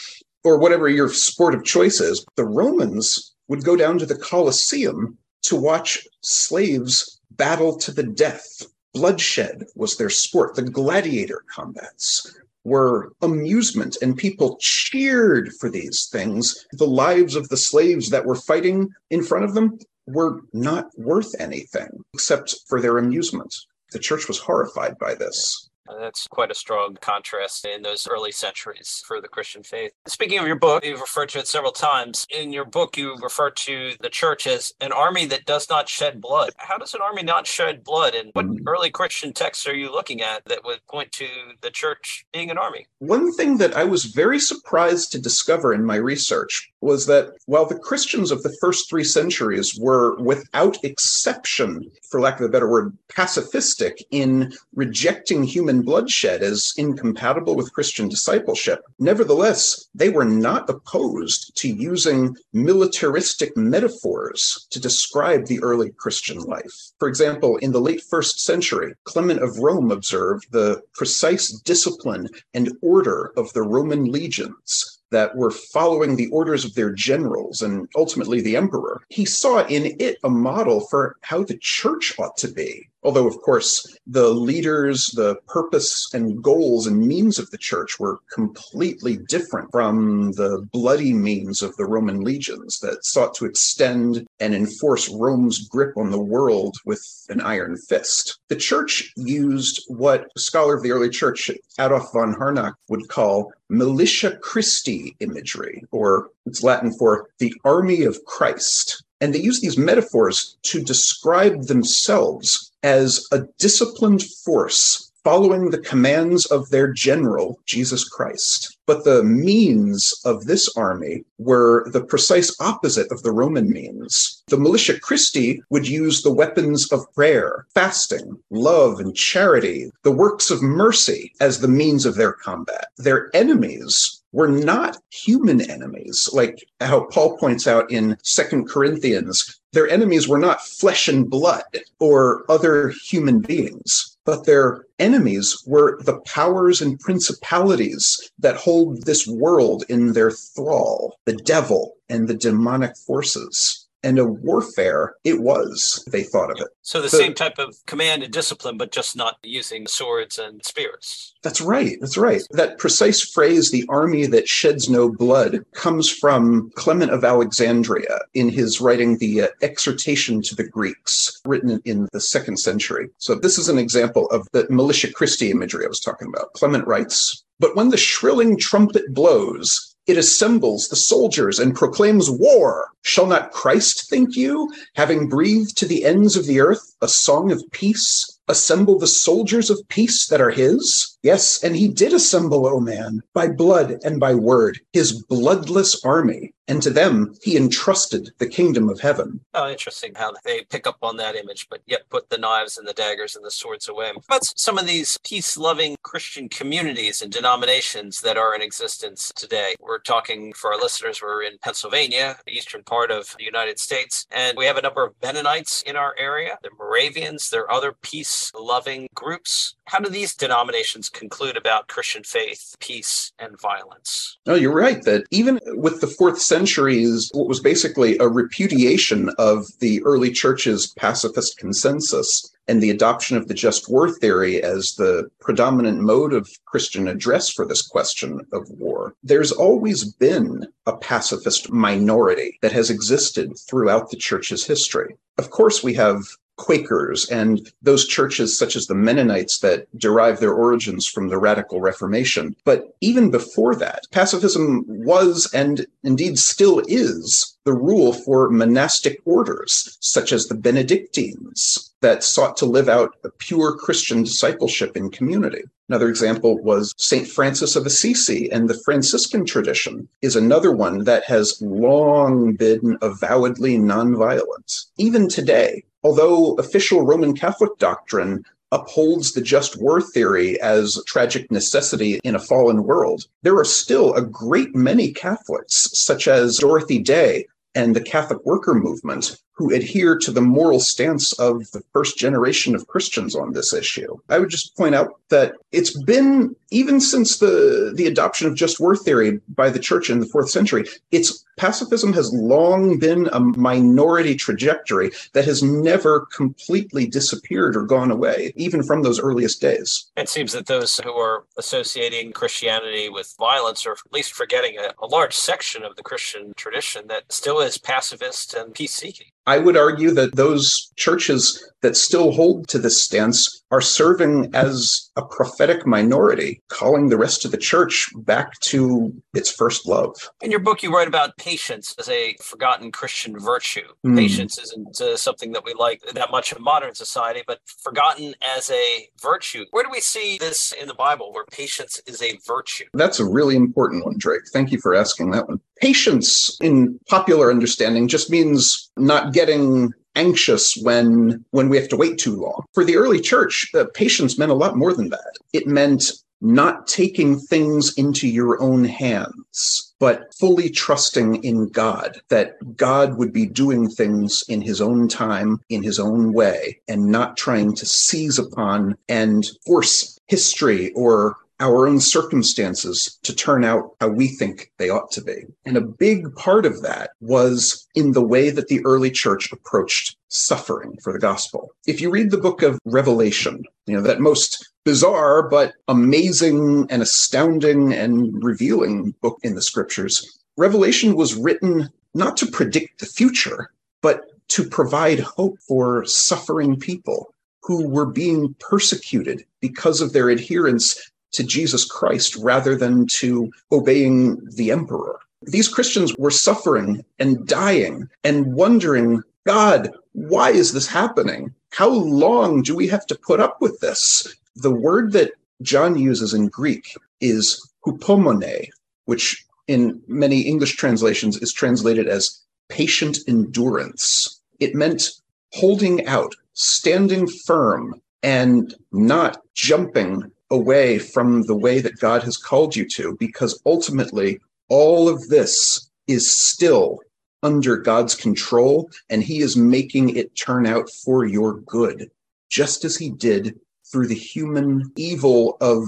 or 0.43 0.57
whatever 0.57 0.89
your 0.89 1.09
sport 1.09 1.55
of 1.55 1.63
choice 1.63 1.99
is. 1.99 2.25
The 2.35 2.45
Romans 2.45 3.30
would 3.51 3.65
go 3.65 3.75
down 3.75 3.99
to 3.99 4.05
the 4.05 4.15
Colosseum 4.15 5.17
to 5.41 5.57
watch 5.57 6.07
slaves 6.21 7.19
battle 7.31 7.77
to 7.77 7.91
the 7.91 8.03
death. 8.03 8.65
Bloodshed 8.93 9.65
was 9.75 9.97
their 9.97 10.09
sport. 10.09 10.55
The 10.55 10.61
gladiator 10.61 11.43
combats 11.53 12.33
were 12.63 13.11
amusement, 13.21 13.97
and 14.01 14.15
people 14.15 14.55
cheered 14.61 15.51
for 15.59 15.69
these 15.69 16.07
things. 16.09 16.65
The 16.71 16.87
lives 16.87 17.35
of 17.35 17.49
the 17.49 17.57
slaves 17.57 18.09
that 18.11 18.25
were 18.25 18.35
fighting 18.35 18.87
in 19.09 19.21
front 19.21 19.43
of 19.43 19.53
them 19.53 19.79
were 20.07 20.43
not 20.53 20.87
worth 20.97 21.35
anything 21.37 21.89
except 22.13 22.55
for 22.69 22.79
their 22.79 22.99
amusement. 22.99 23.53
The 23.91 23.99
church 23.99 24.29
was 24.29 24.39
horrified 24.39 24.97
by 24.97 25.15
this. 25.15 25.69
Uh, 25.89 25.99
that's 25.99 26.27
quite 26.27 26.51
a 26.51 26.55
strong 26.55 26.97
contrast 27.01 27.65
in 27.65 27.81
those 27.81 28.07
early 28.07 28.31
centuries 28.31 29.03
for 29.07 29.19
the 29.19 29.27
Christian 29.27 29.63
faith. 29.63 29.91
Speaking 30.07 30.39
of 30.39 30.47
your 30.47 30.57
book, 30.59 30.85
you've 30.85 31.01
referred 31.01 31.29
to 31.29 31.39
it 31.39 31.47
several 31.47 31.71
times. 31.71 32.25
In 32.29 32.53
your 32.53 32.65
book, 32.65 32.97
you 32.97 33.15
refer 33.17 33.49
to 33.49 33.93
the 33.99 34.09
church 34.09 34.47
as 34.47 34.73
an 34.81 34.91
army 34.91 35.25
that 35.27 35.45
does 35.45 35.69
not 35.69 35.89
shed 35.89 36.21
blood. 36.21 36.51
How 36.57 36.77
does 36.77 36.93
an 36.93 37.01
army 37.01 37.23
not 37.23 37.47
shed 37.47 37.83
blood? 37.83 38.15
And 38.15 38.29
what 38.33 38.45
mm-hmm. 38.45 38.67
early 38.67 38.91
Christian 38.91 39.33
texts 39.33 39.67
are 39.67 39.75
you 39.75 39.91
looking 39.91 40.21
at 40.21 40.45
that 40.45 40.63
would 40.63 40.85
point 40.87 41.11
to 41.13 41.27
the 41.61 41.71
church 41.71 42.25
being 42.31 42.51
an 42.51 42.57
army? 42.57 42.87
One 42.99 43.33
thing 43.33 43.57
that 43.57 43.75
I 43.75 43.83
was 43.83 44.05
very 44.05 44.39
surprised 44.39 45.11
to 45.11 45.19
discover 45.19 45.73
in 45.73 45.85
my 45.85 45.95
research 45.95 46.70
was 46.81 47.05
that 47.05 47.29
while 47.45 47.65
the 47.65 47.77
Christians 47.77 48.31
of 48.31 48.41
the 48.43 48.55
first 48.59 48.89
three 48.89 49.03
centuries 49.03 49.77
were 49.79 50.19
without 50.19 50.83
exception, 50.83 51.89
for 52.09 52.19
lack 52.19 52.39
of 52.39 52.45
a 52.45 52.49
better 52.49 52.69
word, 52.69 52.97
pacifistic 53.07 54.01
in 54.09 54.51
rejecting 54.75 55.43
human 55.43 55.83
bloodshed 55.83 56.41
as 56.41 56.73
incompatible 56.77 57.55
with 57.55 57.73
Christian 57.73 58.09
discipleship, 58.09 58.81
nevertheless, 58.99 59.87
they 59.93 60.09
were 60.09 60.25
not 60.25 60.69
opposed 60.69 61.55
to 61.57 61.69
using 61.69 62.35
militaristic 62.53 63.55
metaphors 63.55 64.67
to 64.71 64.79
describe 64.79 65.45
the 65.45 65.61
early 65.61 65.91
Christian 65.91 66.39
life. 66.39 66.91
For 66.97 67.07
example, 67.07 67.57
in 67.57 67.71
the 67.71 67.81
late 67.81 68.01
first 68.01 68.39
century, 68.39 68.93
Clement 69.03 69.41
of 69.41 69.59
Rome 69.59 69.91
observed 69.91 70.51
the 70.51 70.81
precise 70.93 71.51
discipline 71.61 72.27
and 72.53 72.71
order 72.81 73.31
of 73.37 73.53
the 73.53 73.61
Roman 73.61 74.05
legions 74.05 75.00
that 75.11 75.35
were 75.35 75.51
following 75.51 76.15
the 76.15 76.29
orders 76.29 76.65
of 76.65 76.73
their 76.73 76.91
generals 76.91 77.61
and 77.61 77.87
ultimately 77.95 78.41
the 78.41 78.55
emperor. 78.55 79.01
He 79.09 79.25
saw 79.25 79.65
in 79.67 79.95
it 79.99 80.17
a 80.23 80.29
model 80.29 80.81
for 80.81 81.17
how 81.21 81.43
the 81.43 81.57
church 81.57 82.17
ought 82.17 82.37
to 82.37 82.47
be. 82.47 82.89
Although, 83.03 83.27
of 83.27 83.41
course, 83.41 83.97
the 84.05 84.29
leaders, 84.29 85.07
the 85.07 85.35
purpose 85.47 86.07
and 86.13 86.41
goals 86.43 86.85
and 86.85 87.07
means 87.07 87.39
of 87.39 87.49
the 87.49 87.57
church 87.57 87.99
were 87.99 88.19
completely 88.31 89.17
different 89.27 89.71
from 89.71 90.33
the 90.33 90.67
bloody 90.71 91.13
means 91.13 91.63
of 91.63 91.75
the 91.77 91.85
Roman 91.85 92.21
legions 92.21 92.79
that 92.79 93.03
sought 93.03 93.33
to 93.35 93.45
extend 93.45 94.27
and 94.39 94.53
enforce 94.53 95.09
Rome's 95.09 95.67
grip 95.67 95.97
on 95.97 96.11
the 96.11 96.21
world 96.21 96.77
with 96.85 97.03
an 97.29 97.41
iron 97.41 97.75
fist. 97.89 98.37
The 98.49 98.55
church 98.55 99.11
used 99.15 99.83
what 99.87 100.27
a 100.35 100.39
scholar 100.39 100.75
of 100.75 100.83
the 100.83 100.91
early 100.91 101.09
church, 101.09 101.49
Adolf 101.79 102.13
von 102.13 102.35
Harnack, 102.35 102.73
would 102.89 103.07
call 103.07 103.51
militia 103.69 104.37
Christi 104.37 105.15
imagery, 105.19 105.83
or 105.91 106.29
it's 106.45 106.61
Latin 106.61 106.93
for 106.99 107.29
the 107.39 107.53
army 107.63 108.03
of 108.03 108.23
Christ. 108.25 109.03
And 109.21 109.33
they 109.33 109.39
use 109.39 109.61
these 109.61 109.77
metaphors 109.77 110.57
to 110.63 110.83
describe 110.83 111.63
themselves 111.63 112.70
as 112.83 113.27
a 113.31 113.43
disciplined 113.57 114.23
force 114.23 115.11
following 115.23 115.69
the 115.69 115.77
commands 115.77 116.45
of 116.47 116.69
their 116.69 116.91
general, 116.91 117.59
Jesus 117.65 118.07
Christ. 118.07 118.77
But 118.87 119.03
the 119.03 119.23
means 119.23 120.13
of 120.25 120.45
this 120.45 120.67
army 120.75 121.23
were 121.37 121.89
the 121.91 122.03
precise 122.03 122.55
opposite 122.59 123.11
of 123.11 123.21
the 123.23 123.31
Roman 123.31 123.69
means. 123.69 124.43
The 124.47 124.57
militia 124.57 124.99
Christi 124.99 125.61
would 125.69 125.87
use 125.87 126.21
the 126.21 126.33
weapons 126.33 126.91
of 126.91 127.11
prayer, 127.13 127.65
fasting, 127.73 128.39
love, 128.49 128.99
and 128.99 129.15
charity, 129.15 129.91
the 130.03 130.11
works 130.11 130.49
of 130.49 130.61
mercy 130.61 131.31
as 131.39 131.59
the 131.59 131.67
means 131.67 132.05
of 132.05 132.15
their 132.15 132.33
combat. 132.33 132.87
Their 132.97 133.29
enemies 133.35 134.20
were 134.31 134.47
not 134.47 134.97
human 135.09 135.61
enemies, 135.61 136.29
like 136.33 136.63
how 136.79 137.05
Paul 137.05 137.37
points 137.37 137.67
out 137.67 137.91
in 137.91 138.17
Second 138.23 138.69
Corinthians. 138.69 139.59
Their 139.73 139.89
enemies 139.89 140.27
were 140.27 140.39
not 140.39 140.65
flesh 140.65 141.07
and 141.07 141.29
blood 141.29 141.63
or 141.99 142.45
other 142.49 142.93
human 143.09 143.39
beings, 143.39 144.17
but 144.25 144.45
their 144.45 144.85
enemies 144.99 145.63
were 145.65 146.01
the 146.03 146.19
powers 146.21 146.81
and 146.81 146.99
principalities 146.99 148.31
that 148.39 148.55
hold 148.55 149.03
this 149.03 149.27
world 149.27 149.83
in 149.89 150.13
their 150.13 150.31
thrall, 150.31 151.17
the 151.25 151.35
devil 151.35 151.95
and 152.09 152.27
the 152.27 152.33
demonic 152.33 152.97
forces 152.97 153.80
and 154.03 154.19
a 154.19 154.25
warfare 154.25 155.15
it 155.23 155.41
was 155.41 156.03
they 156.11 156.23
thought 156.23 156.51
of 156.51 156.59
it. 156.59 156.67
So 156.81 157.01
the 157.01 157.09
so, 157.09 157.17
same 157.17 157.33
type 157.33 157.59
of 157.59 157.75
command 157.85 158.23
and 158.23 158.33
discipline 158.33 158.77
but 158.77 158.91
just 158.91 159.15
not 159.15 159.37
using 159.43 159.87
swords 159.87 160.37
and 160.37 160.63
spears. 160.65 161.33
That's 161.43 161.61
right 161.61 161.97
that's 161.99 162.17
right. 162.17 162.41
That 162.51 162.77
precise 162.77 163.21
phrase 163.21 163.71
the 163.71 163.85
army 163.89 164.25
that 164.27 164.47
sheds 164.47 164.89
no 164.89 165.09
blood 165.09 165.65
comes 165.73 166.09
from 166.09 166.71
clement 166.75 167.11
of 167.11 167.23
alexandria 167.23 168.19
in 168.33 168.49
his 168.49 168.81
writing 168.81 169.17
the 169.17 169.43
uh, 169.43 169.47
exhortation 169.61 170.41
to 170.43 170.55
the 170.55 170.67
greeks 170.67 171.41
written 171.45 171.81
in 171.85 172.07
the 172.11 172.21
second 172.21 172.57
century. 172.57 173.09
So 173.17 173.35
this 173.35 173.57
is 173.57 173.69
an 173.69 173.77
example 173.77 174.27
of 174.27 174.47
the 174.51 174.67
militia 174.69 175.11
christi 175.11 175.51
imagery 175.51 175.85
i 175.85 175.89
was 175.89 175.99
talking 175.99 176.27
about. 176.27 176.53
Clement 176.53 176.87
writes 176.87 177.43
but 177.61 177.75
when 177.75 177.89
the 177.89 177.97
shrilling 177.97 178.57
trumpet 178.57 179.13
blows 179.13 179.90
it 180.11 180.17
assembles 180.17 180.89
the 180.89 180.95
soldiers 180.97 181.57
and 181.57 181.73
proclaims 181.73 182.29
war. 182.29 182.89
Shall 183.01 183.27
not 183.27 183.51
Christ, 183.51 184.09
think 184.09 184.35
you, 184.35 184.69
having 184.95 185.29
breathed 185.29 185.77
to 185.77 185.85
the 185.85 186.03
ends 186.03 186.35
of 186.35 186.45
the 186.45 186.59
earth 186.59 186.95
a 187.01 187.07
song 187.07 187.49
of 187.49 187.63
peace, 187.71 188.37
assemble 188.49 188.99
the 188.99 189.07
soldiers 189.07 189.69
of 189.69 189.79
peace 189.87 190.27
that 190.27 190.41
are 190.41 190.49
his? 190.49 191.10
Yes, 191.23 191.63
and 191.63 191.75
he 191.75 191.87
did 191.87 192.13
assemble, 192.13 192.65
O 192.65 192.79
man, 192.79 193.21
by 193.33 193.47
blood 193.47 193.99
and 194.03 194.19
by 194.19 194.33
word, 194.33 194.79
his 194.91 195.23
bloodless 195.23 196.03
army, 196.03 196.53
and 196.67 196.81
to 196.81 196.89
them 196.89 197.35
he 197.43 197.55
entrusted 197.55 198.31
the 198.39 198.47
kingdom 198.47 198.89
of 198.89 198.99
heaven. 198.99 199.39
Oh, 199.53 199.69
interesting 199.69 200.13
how 200.15 200.31
they 200.43 200.61
pick 200.69 200.87
up 200.87 200.97
on 201.03 201.17
that 201.17 201.35
image, 201.35 201.67
but 201.69 201.81
yet 201.85 202.09
put 202.09 202.29
the 202.29 202.37
knives 202.37 202.77
and 202.77 202.87
the 202.87 202.93
daggers 202.93 203.35
and 203.35 203.45
the 203.45 203.51
swords 203.51 203.87
away. 203.87 204.11
But 204.27 204.51
some 204.55 204.79
of 204.79 204.87
these 204.87 205.19
peace 205.23 205.57
loving 205.57 205.95
Christian 206.01 206.49
communities 206.49 207.21
and 207.21 207.31
denominations 207.31 208.21
that 208.21 208.37
are 208.37 208.55
in 208.55 208.61
existence 208.61 209.31
today. 209.35 209.75
We're 209.79 209.99
talking 209.99 210.53
for 210.53 210.73
our 210.73 210.79
listeners, 210.79 211.21
we're 211.21 211.43
in 211.43 211.57
Pennsylvania, 211.61 212.37
the 212.45 212.53
eastern 212.53 212.83
part 212.83 213.11
of 213.11 213.35
the 213.37 213.43
United 213.43 213.79
States, 213.79 214.25
and 214.31 214.57
we 214.57 214.65
have 214.65 214.77
a 214.77 214.81
number 214.81 215.05
of 215.05 215.13
Mennonites 215.21 215.83
in 215.83 215.95
our 215.95 216.15
area. 216.17 216.57
They're 216.63 216.71
Moravians, 216.79 217.49
there 217.49 217.63
are 217.63 217.71
other 217.71 217.93
peace 218.01 218.51
loving 218.57 219.07
groups. 219.13 219.75
How 219.91 219.99
do 219.99 220.09
these 220.09 220.33
denominations 220.33 221.09
conclude 221.09 221.57
about 221.57 221.89
Christian 221.89 222.23
faith, 222.23 222.77
peace, 222.79 223.33
and 223.37 223.59
violence? 223.59 224.37
No, 224.45 224.55
you're 224.55 224.73
right 224.73 225.03
that 225.03 225.25
even 225.31 225.59
with 225.65 225.99
the 225.99 226.07
fourth 226.07 226.41
century 226.41 227.03
is 227.03 227.29
what 227.33 227.49
was 227.49 227.59
basically 227.59 228.17
a 228.17 228.29
repudiation 228.29 229.31
of 229.37 229.67
the 229.81 230.01
early 230.03 230.31
church's 230.31 230.87
pacifist 230.97 231.57
consensus 231.57 232.49
and 232.69 232.81
the 232.81 232.89
adoption 232.89 233.35
of 233.35 233.49
the 233.49 233.53
just 233.53 233.91
war 233.91 234.09
theory 234.09 234.63
as 234.63 234.95
the 234.95 235.29
predominant 235.41 235.99
mode 235.99 236.31
of 236.31 236.49
Christian 236.63 237.09
address 237.09 237.49
for 237.49 237.65
this 237.65 237.81
question 237.85 238.39
of 238.53 238.69
war, 238.69 239.13
there's 239.23 239.51
always 239.51 240.05
been 240.05 240.67
a 240.85 240.95
pacifist 240.95 241.69
minority 241.69 242.57
that 242.61 242.71
has 242.71 242.89
existed 242.89 243.59
throughout 243.67 244.09
the 244.09 244.15
church's 244.15 244.65
history. 244.65 245.17
Of 245.37 245.49
course, 245.49 245.83
we 245.83 245.93
have 245.95 246.23
Quakers 246.57 247.27
and 247.29 247.71
those 247.81 248.07
churches 248.07 248.57
such 248.57 248.75
as 248.75 248.87
the 248.87 248.95
Mennonites 248.95 249.59
that 249.59 249.87
derive 249.97 250.39
their 250.39 250.53
origins 250.53 251.07
from 251.07 251.29
the 251.29 251.37
Radical 251.37 251.81
Reformation. 251.81 252.55
But 252.65 252.95
even 253.01 253.31
before 253.31 253.75
that, 253.75 254.03
pacifism 254.11 254.85
was 254.87 255.49
and 255.53 255.85
indeed 256.03 256.37
still 256.37 256.81
is 256.87 257.57
the 257.63 257.73
rule 257.73 258.13
for 258.13 258.49
monastic 258.49 259.21
orders 259.25 259.97
such 260.01 260.31
as 260.31 260.47
the 260.47 260.55
Benedictines 260.55 261.91
that 262.01 262.23
sought 262.23 262.57
to 262.57 262.65
live 262.65 262.89
out 262.89 263.15
a 263.23 263.29
pure 263.29 263.75
Christian 263.75 264.23
discipleship 264.23 264.97
in 264.97 265.11
community. 265.11 265.63
Another 265.87 266.09
example 266.09 266.57
was 266.63 266.93
St. 266.97 267.27
Francis 267.27 267.75
of 267.75 267.85
Assisi, 267.85 268.51
and 268.51 268.69
the 268.69 268.79
Franciscan 268.85 269.45
tradition 269.45 270.07
is 270.21 270.35
another 270.35 270.71
one 270.71 271.03
that 271.03 271.25
has 271.25 271.61
long 271.61 272.53
been 272.53 272.97
avowedly 273.01 273.77
nonviolent. 273.77 274.85
Even 274.97 275.27
today, 275.27 275.83
although 276.03 276.55
official 276.55 277.05
Roman 277.05 277.35
Catholic 277.35 277.77
doctrine 277.77 278.43
upholds 278.71 279.33
the 279.33 279.41
just 279.41 279.81
war 279.81 280.01
theory 280.01 280.59
as 280.61 281.01
tragic 281.05 281.51
necessity 281.51 282.19
in 282.23 282.35
a 282.35 282.39
fallen 282.39 282.83
world, 282.83 283.25
there 283.43 283.57
are 283.57 283.65
still 283.65 284.13
a 284.13 284.21
great 284.21 284.73
many 284.73 285.11
Catholics, 285.11 285.89
such 285.93 286.27
as 286.27 286.57
Dorothy 286.57 286.99
Day 286.99 287.47
and 287.75 287.95
the 287.95 288.01
Catholic 288.01 288.43
worker 288.45 288.73
movement, 288.73 289.37
who 289.61 289.71
adhere 289.71 290.17
to 290.17 290.31
the 290.31 290.41
moral 290.41 290.79
stance 290.79 291.33
of 291.33 291.69
the 291.71 291.83
first 291.93 292.17
generation 292.17 292.73
of 292.73 292.87
Christians 292.87 293.35
on 293.35 293.53
this 293.53 293.73
issue. 293.73 294.17
I 294.27 294.39
would 294.39 294.49
just 294.49 294.75
point 294.75 294.95
out 294.95 295.19
that 295.29 295.53
it's 295.71 296.01
been 296.03 296.55
even 296.71 296.99
since 296.99 297.37
the 297.37 297.91
the 297.95 298.07
adoption 298.07 298.47
of 298.47 298.55
just 298.55 298.79
war 298.79 298.95
theory 298.95 299.39
by 299.49 299.69
the 299.69 299.79
church 299.79 300.09
in 300.09 300.19
the 300.19 300.25
4th 300.25 300.49
century, 300.49 300.85
it's 301.11 301.45
pacifism 301.57 302.13
has 302.13 302.33
long 302.33 302.97
been 302.97 303.29
a 303.33 303.39
minority 303.39 304.35
trajectory 304.35 305.11
that 305.33 305.45
has 305.45 305.61
never 305.61 306.27
completely 306.33 307.05
disappeared 307.05 307.75
or 307.75 307.83
gone 307.83 308.09
away 308.09 308.51
even 308.55 308.81
from 308.81 309.03
those 309.03 309.19
earliest 309.19 309.61
days. 309.61 310.09
It 310.17 310.29
seems 310.29 310.53
that 310.53 310.65
those 310.65 310.97
who 310.97 311.11
are 311.11 311.45
associating 311.57 312.31
Christianity 312.31 313.09
with 313.09 313.35
violence 313.37 313.85
are 313.85 313.91
at 313.91 314.13
least 314.13 314.33
forgetting 314.33 314.77
a, 314.79 314.93
a 315.03 315.07
large 315.07 315.35
section 315.35 315.83
of 315.83 315.95
the 315.97 316.03
Christian 316.03 316.53
tradition 316.55 317.07
that 317.07 317.31
still 317.31 317.59
is 317.59 317.77
pacifist 317.77 318.53
and 318.53 318.73
peace 318.73 318.93
seeking. 318.93 319.27
I 319.51 319.57
would 319.57 319.75
argue 319.75 320.11
that 320.11 320.37
those 320.37 320.93
churches 320.95 321.61
that 321.81 321.97
still 321.97 322.31
hold 322.31 322.69
to 322.69 322.79
this 322.79 323.03
stance 323.03 323.61
are 323.69 323.81
serving 323.81 324.49
as 324.55 325.11
a 325.17 325.23
prophetic 325.23 325.85
minority, 325.85 326.61
calling 326.69 327.09
the 327.09 327.17
rest 327.17 327.43
of 327.43 327.51
the 327.51 327.57
church 327.57 328.09
back 328.15 328.57
to 328.61 329.13
its 329.33 329.51
first 329.51 329.85
love. 329.85 330.15
In 330.39 330.51
your 330.51 330.61
book, 330.61 330.83
you 330.83 330.93
write 330.93 331.09
about 331.09 331.35
patience 331.35 331.93
as 331.99 332.07
a 332.07 332.37
forgotten 332.41 332.93
Christian 332.93 333.37
virtue. 333.37 333.87
Mm. 334.05 334.15
Patience 334.15 334.57
isn't 334.57 335.01
uh, 335.01 335.17
something 335.17 335.51
that 335.51 335.65
we 335.65 335.73
like 335.73 336.01
that 336.13 336.31
much 336.31 336.53
in 336.53 336.63
modern 336.63 336.95
society, 336.95 337.43
but 337.45 337.59
forgotten 337.65 338.33
as 338.55 338.69
a 338.69 339.09
virtue. 339.21 339.65
Where 339.71 339.83
do 339.83 339.89
we 339.91 339.99
see 339.99 340.37
this 340.37 340.73
in 340.79 340.87
the 340.87 340.93
Bible 340.93 341.33
where 341.33 341.45
patience 341.51 341.99
is 342.07 342.21
a 342.21 342.39
virtue? 342.47 342.85
That's 342.93 343.19
a 343.19 343.25
really 343.25 343.57
important 343.57 344.05
one, 344.05 344.15
Drake. 344.17 344.43
Thank 344.53 344.71
you 344.71 344.79
for 344.79 344.95
asking 344.95 345.31
that 345.31 345.49
one. 345.49 345.59
Patience 345.81 346.57
in 346.61 346.99
popular 347.09 347.51
understanding 347.51 348.07
just 348.07 348.29
means 348.29 348.89
not 348.97 349.33
getting 349.33 349.91
anxious 350.15 350.77
when 350.81 351.43
when 351.51 351.69
we 351.69 351.77
have 351.77 351.89
to 351.89 351.97
wait 351.97 352.17
too 352.17 352.35
long. 352.35 352.63
For 352.73 352.83
the 352.83 352.97
early 352.97 353.19
church, 353.19 353.69
uh, 353.73 353.85
patience 353.93 354.37
meant 354.37 354.51
a 354.51 354.55
lot 354.55 354.77
more 354.77 354.93
than 354.93 355.09
that. 355.09 355.37
It 355.53 355.67
meant 355.67 356.11
not 356.41 356.87
taking 356.87 357.39
things 357.39 357.93
into 357.97 358.27
your 358.27 358.61
own 358.61 358.83
hands, 358.83 359.93
but 359.99 360.33
fully 360.39 360.69
trusting 360.69 361.43
in 361.43 361.69
God, 361.69 362.19
that 362.29 362.55
God 362.75 363.17
would 363.17 363.31
be 363.31 363.45
doing 363.45 363.87
things 363.87 364.43
in 364.49 364.59
his 364.59 364.81
own 364.81 365.07
time, 365.07 365.61
in 365.69 365.83
his 365.83 365.99
own 365.99 366.33
way, 366.33 366.79
and 366.87 367.05
not 367.05 367.37
trying 367.37 367.75
to 367.75 367.85
seize 367.85 368.39
upon 368.39 368.97
and 369.07 369.45
force 369.65 370.19
history 370.27 370.91
or 370.93 371.37
our 371.61 371.87
own 371.87 371.99
circumstances 371.99 373.19
to 373.23 373.33
turn 373.33 373.63
out 373.63 373.95
how 374.01 374.09
we 374.09 374.27
think 374.27 374.71
they 374.77 374.89
ought 374.89 375.11
to 375.11 375.21
be. 375.21 375.45
And 375.65 375.77
a 375.77 375.81
big 375.81 376.35
part 376.35 376.65
of 376.65 376.81
that 376.81 377.11
was 377.21 377.87
in 377.95 378.11
the 378.11 378.23
way 378.23 378.49
that 378.49 378.67
the 378.67 378.83
early 378.83 379.11
church 379.11 379.51
approached 379.53 380.17
suffering 380.27 380.97
for 381.03 381.13
the 381.13 381.19
gospel. 381.19 381.69
If 381.85 382.01
you 382.01 382.09
read 382.09 382.31
the 382.31 382.37
book 382.37 382.63
of 382.63 382.79
Revelation, 382.85 383.63
you 383.85 383.95
know, 383.95 384.01
that 384.01 384.19
most 384.19 384.69
bizarre 384.83 385.47
but 385.47 385.73
amazing 385.87 386.87
and 386.89 387.01
astounding 387.01 387.93
and 387.93 388.43
revealing 388.43 389.13
book 389.21 389.37
in 389.43 389.53
the 389.53 389.61
scriptures, 389.61 390.39
Revelation 390.57 391.15
was 391.15 391.35
written 391.35 391.89
not 392.15 392.35
to 392.37 392.47
predict 392.47 392.99
the 392.99 393.05
future, 393.05 393.69
but 394.01 394.25
to 394.49 394.67
provide 394.67 395.19
hope 395.19 395.57
for 395.59 396.03
suffering 396.05 396.77
people 396.77 397.33
who 397.63 397.87
were 397.87 398.07
being 398.07 398.55
persecuted 398.59 399.45
because 399.59 400.01
of 400.01 400.13
their 400.13 400.29
adherence 400.29 401.10
to 401.31 401.43
Jesus 401.43 401.85
Christ 401.85 402.35
rather 402.37 402.75
than 402.75 403.07
to 403.19 403.51
obeying 403.71 404.41
the 404.55 404.71
emperor. 404.71 405.19
These 405.43 405.67
Christians 405.67 406.15
were 406.17 406.31
suffering 406.31 407.03
and 407.17 407.47
dying 407.47 408.09
and 408.23 408.53
wondering, 408.53 409.23
God, 409.45 409.91
why 410.13 410.51
is 410.51 410.73
this 410.73 410.87
happening? 410.87 411.53
How 411.71 411.89
long 411.89 412.61
do 412.61 412.75
we 412.75 412.87
have 412.87 413.07
to 413.07 413.15
put 413.15 413.39
up 413.39 413.57
with 413.61 413.79
this? 413.79 414.35
The 414.55 414.71
word 414.71 415.13
that 415.13 415.31
John 415.61 415.97
uses 415.97 416.33
in 416.33 416.47
Greek 416.47 416.95
is 417.21 417.71
hupomone, 417.85 418.67
which 419.05 419.45
in 419.67 420.01
many 420.07 420.41
English 420.41 420.75
translations 420.75 421.37
is 421.37 421.53
translated 421.53 422.07
as 422.07 422.39
patient 422.69 423.19
endurance. 423.27 424.39
It 424.59 424.75
meant 424.75 425.09
holding 425.53 426.05
out, 426.07 426.35
standing 426.53 427.27
firm, 427.27 428.01
and 428.23 428.75
not 428.91 429.41
jumping 429.53 430.31
away 430.51 430.99
from 430.99 431.43
the 431.43 431.55
way 431.55 431.79
that 431.79 431.99
God 431.99 432.23
has 432.23 432.37
called 432.37 432.75
you 432.75 432.87
to, 432.89 433.15
because 433.19 433.59
ultimately 433.65 434.39
all 434.69 435.09
of 435.09 435.29
this 435.29 435.89
is 436.07 436.29
still 436.29 436.99
under 437.43 437.77
God's 437.77 438.13
control 438.13 438.89
and 439.09 439.23
he 439.23 439.39
is 439.39 439.57
making 439.57 440.15
it 440.15 440.35
turn 440.35 440.67
out 440.67 440.89
for 441.03 441.25
your 441.25 441.59
good, 441.61 442.11
just 442.49 442.85
as 442.85 442.95
he 442.95 443.09
did 443.09 443.59
through 443.91 444.07
the 444.07 444.15
human 444.15 444.91
evil 444.95 445.57
of 445.61 445.85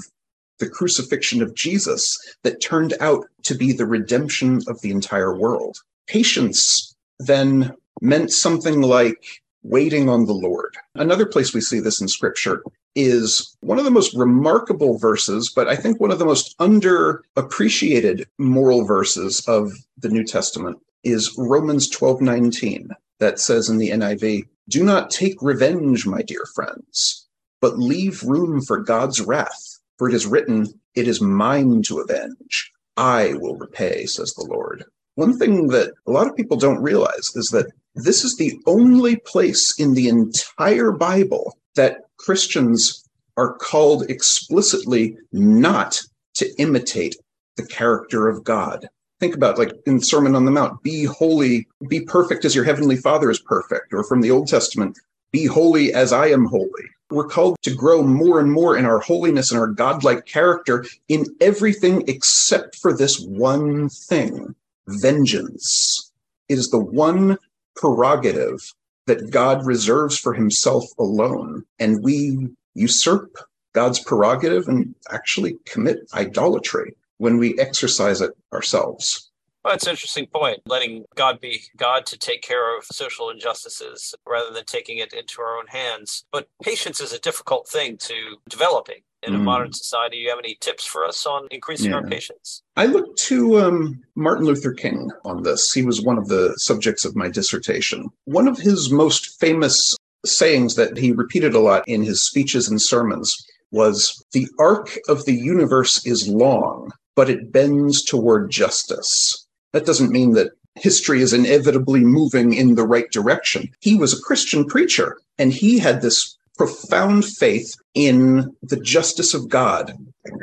the 0.59 0.69
crucifixion 0.69 1.41
of 1.41 1.55
Jesus 1.55 2.17
that 2.43 2.61
turned 2.61 2.93
out 2.99 3.25
to 3.43 3.55
be 3.55 3.73
the 3.73 3.85
redemption 3.85 4.61
of 4.67 4.81
the 4.81 4.91
entire 4.91 5.35
world. 5.37 5.77
Patience 6.07 6.95
then 7.19 7.75
meant 8.01 8.31
something 8.31 8.81
like 8.81 9.41
waiting 9.63 10.09
on 10.09 10.25
the 10.25 10.33
Lord. 10.33 10.75
Another 10.95 11.25
place 11.25 11.53
we 11.53 11.61
see 11.61 11.79
this 11.79 12.01
in 12.01 12.07
scripture 12.07 12.63
is 12.95 13.55
one 13.61 13.79
of 13.79 13.85
the 13.85 13.91
most 13.91 14.15
remarkable 14.15 14.97
verses, 14.97 15.51
but 15.53 15.67
I 15.67 15.75
think 15.75 15.99
one 15.99 16.11
of 16.11 16.19
the 16.19 16.25
most 16.25 16.57
underappreciated 16.59 18.25
moral 18.37 18.85
verses 18.85 19.43
of 19.47 19.71
the 19.97 20.09
New 20.09 20.23
Testament 20.23 20.77
is 21.03 21.33
Romans 21.37 21.89
12 21.89 22.21
19, 22.21 22.89
that 23.19 23.39
says 23.39 23.69
in 23.69 23.77
the 23.77 23.89
NIV, 23.89 24.47
Do 24.69 24.83
not 24.83 25.09
take 25.09 25.41
revenge, 25.41 26.05
my 26.05 26.21
dear 26.21 26.45
friends, 26.55 27.27
but 27.61 27.79
leave 27.79 28.23
room 28.23 28.61
for 28.61 28.79
God's 28.79 29.21
wrath. 29.21 29.79
For 29.97 30.09
it 30.09 30.15
is 30.15 30.25
written, 30.25 30.67
It 30.95 31.07
is 31.07 31.21
mine 31.21 31.81
to 31.83 31.99
avenge. 31.99 32.71
I 32.97 33.33
will 33.35 33.55
repay, 33.55 34.05
says 34.05 34.33
the 34.33 34.45
Lord. 34.45 34.85
One 35.15 35.37
thing 35.37 35.67
that 35.67 35.93
a 36.07 36.11
lot 36.11 36.27
of 36.27 36.35
people 36.35 36.57
don't 36.57 36.81
realize 36.81 37.31
is 37.35 37.49
that 37.49 37.71
this 37.95 38.23
is 38.23 38.35
the 38.35 38.59
only 38.65 39.17
place 39.17 39.79
in 39.79 39.93
the 39.93 40.07
entire 40.07 40.91
Bible 40.91 41.57
that 41.75 42.02
Christians 42.23 43.03
are 43.35 43.53
called 43.55 44.09
explicitly 44.09 45.17
not 45.33 46.01
to 46.35 46.49
imitate 46.57 47.17
the 47.57 47.65
character 47.65 48.29
of 48.29 48.45
God. 48.45 48.87
Think 49.19 49.35
about 49.35 49.57
like 49.57 49.73
in 49.85 49.99
Sermon 49.99 50.33
on 50.33 50.45
the 50.45 50.51
Mount, 50.51 50.81
be 50.83 51.03
holy, 51.03 51.67
be 51.89 51.99
perfect 51.99 52.45
as 52.45 52.55
your 52.55 52.63
heavenly 52.63 52.95
Father 52.95 53.29
is 53.29 53.39
perfect, 53.39 53.93
or 53.93 54.05
from 54.05 54.21
the 54.21 54.31
Old 54.31 54.47
Testament, 54.47 54.97
be 55.33 55.45
holy 55.45 55.93
as 55.93 56.13
I 56.13 56.27
am 56.27 56.45
holy. 56.45 56.85
We're 57.09 57.27
called 57.27 57.57
to 57.61 57.75
grow 57.75 58.03
more 58.03 58.39
and 58.39 58.49
more 58.49 58.77
in 58.77 58.85
our 58.85 58.99
holiness 58.99 59.51
and 59.51 59.59
our 59.59 59.67
godlike 59.67 60.25
character 60.25 60.85
in 61.09 61.25
everything 61.41 62.05
except 62.07 62.77
for 62.77 62.95
this 62.95 63.19
one 63.19 63.89
thing 63.89 64.55
vengeance. 64.87 66.11
It 66.47 66.57
is 66.57 66.69
the 66.69 66.79
one 66.79 67.37
prerogative 67.75 68.73
that 69.07 69.31
God 69.31 69.65
reserves 69.65 70.17
for 70.17 70.33
himself 70.33 70.85
alone. 70.97 71.63
And 71.79 72.03
we 72.03 72.49
usurp 72.73 73.37
God's 73.73 73.99
prerogative 73.99 74.67
and 74.67 74.95
actually 75.11 75.57
commit 75.65 75.99
idolatry 76.13 76.95
when 77.17 77.37
we 77.37 77.57
exercise 77.59 78.21
it 78.21 78.31
ourselves. 78.53 79.29
Well, 79.63 79.73
that's 79.73 79.85
an 79.85 79.91
interesting 79.91 80.27
point. 80.27 80.59
Letting 80.65 81.05
God 81.15 81.39
be 81.39 81.61
God 81.77 82.05
to 82.07 82.17
take 82.17 82.41
care 82.41 82.77
of 82.77 82.83
social 82.85 83.29
injustices 83.29 84.13
rather 84.27 84.53
than 84.53 84.65
taking 84.65 84.97
it 84.97 85.13
into 85.13 85.41
our 85.41 85.57
own 85.57 85.67
hands. 85.67 86.25
But 86.31 86.49
patience 86.61 86.99
is 86.99 87.13
a 87.13 87.19
difficult 87.19 87.69
thing 87.69 87.97
to 87.99 88.37
developing 88.49 89.03
in 89.25 89.35
a 89.35 89.37
mm. 89.37 89.43
modern 89.43 89.73
society. 89.73 90.17
Do 90.17 90.21
you 90.23 90.29
have 90.29 90.39
any 90.39 90.55
tips 90.59 90.85
for 90.85 91.05
us 91.05 91.25
on 91.25 91.47
increasing 91.51 91.91
yeah. 91.91 91.97
our 91.97 92.03
patience? 92.03 92.63
I 92.75 92.85
look 92.85 93.15
to 93.17 93.59
um, 93.59 94.01
Martin 94.15 94.45
Luther 94.45 94.73
King 94.73 95.11
on 95.25 95.43
this. 95.43 95.71
He 95.71 95.83
was 95.83 96.01
one 96.01 96.17
of 96.17 96.27
the 96.27 96.53
subjects 96.57 97.05
of 97.05 97.15
my 97.15 97.29
dissertation. 97.29 98.09
One 98.25 98.47
of 98.47 98.57
his 98.57 98.91
most 98.91 99.39
famous 99.39 99.95
sayings 100.25 100.75
that 100.75 100.97
he 100.97 101.11
repeated 101.11 101.53
a 101.53 101.59
lot 101.59 101.87
in 101.87 102.03
his 102.03 102.25
speeches 102.25 102.69
and 102.69 102.81
sermons 102.81 103.45
was 103.71 104.23
The 104.33 104.47
arc 104.59 104.97
of 105.09 105.25
the 105.25 105.33
universe 105.33 106.05
is 106.05 106.27
long, 106.27 106.91
but 107.15 107.29
it 107.29 107.51
bends 107.51 108.03
toward 108.03 108.51
justice. 108.51 109.47
That 109.73 109.85
doesn't 109.85 110.11
mean 110.11 110.33
that 110.33 110.51
history 110.75 111.21
is 111.21 111.33
inevitably 111.33 112.01
moving 112.01 112.53
in 112.53 112.75
the 112.75 112.85
right 112.85 113.11
direction. 113.11 113.69
He 113.79 113.95
was 113.95 114.13
a 114.13 114.21
Christian 114.21 114.65
preacher, 114.65 115.17
and 115.37 115.51
he 115.51 115.79
had 115.79 116.01
this 116.01 116.37
profound 116.57 117.25
faith 117.25 117.75
in 117.93 118.55
the 118.61 118.79
justice 118.79 119.33
of 119.33 119.49
God 119.49 119.93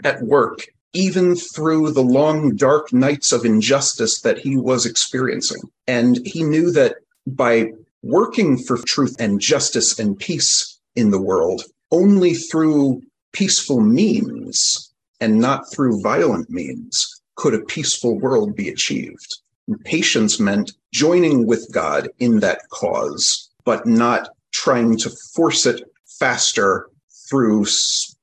at 0.05 0.23
work, 0.23 0.67
even 0.93 1.37
through 1.37 1.93
the 1.93 2.03
long, 2.03 2.57
dark 2.57 2.93
nights 2.93 3.33
of 3.33 3.45
injustice 3.45 4.21
that 4.21 4.39
he 4.39 4.57
was 4.57 4.87
experiencing. 4.87 5.63
And 5.87 6.21
he 6.27 6.43
knew 6.43 6.71
that 6.73 6.97
by 7.27 7.73
working 8.03 8.59
for 8.59 8.79
truth 8.79 9.17
and 9.19 9.41
justice 9.41 9.99
and 9.99 10.19
peace 10.19 10.79
in 10.97 11.11
the 11.11 11.21
world, 11.21 11.63
only 11.91 12.35
through 12.35 13.03
peaceful 13.33 13.81
means 13.81 14.93
and 15.21 15.39
not 15.39 15.71
through 15.73 16.01
violent 16.03 16.51
means 16.51 17.21
could 17.37 17.55
a 17.55 17.61
peaceful 17.61 18.19
world 18.19 18.57
be 18.57 18.69
achieved. 18.69 19.39
And 19.69 19.83
patience 19.85 20.41
meant 20.41 20.73
joining 20.93 21.47
with 21.47 21.71
God 21.73 22.09
in 22.19 22.41
that 22.41 22.69
cause, 22.71 23.49
but 23.65 23.87
not 23.87 24.31
trying 24.53 24.97
to 24.99 25.11
force 25.35 25.67
it 25.67 25.90
faster 26.21 26.91
through 27.29 27.67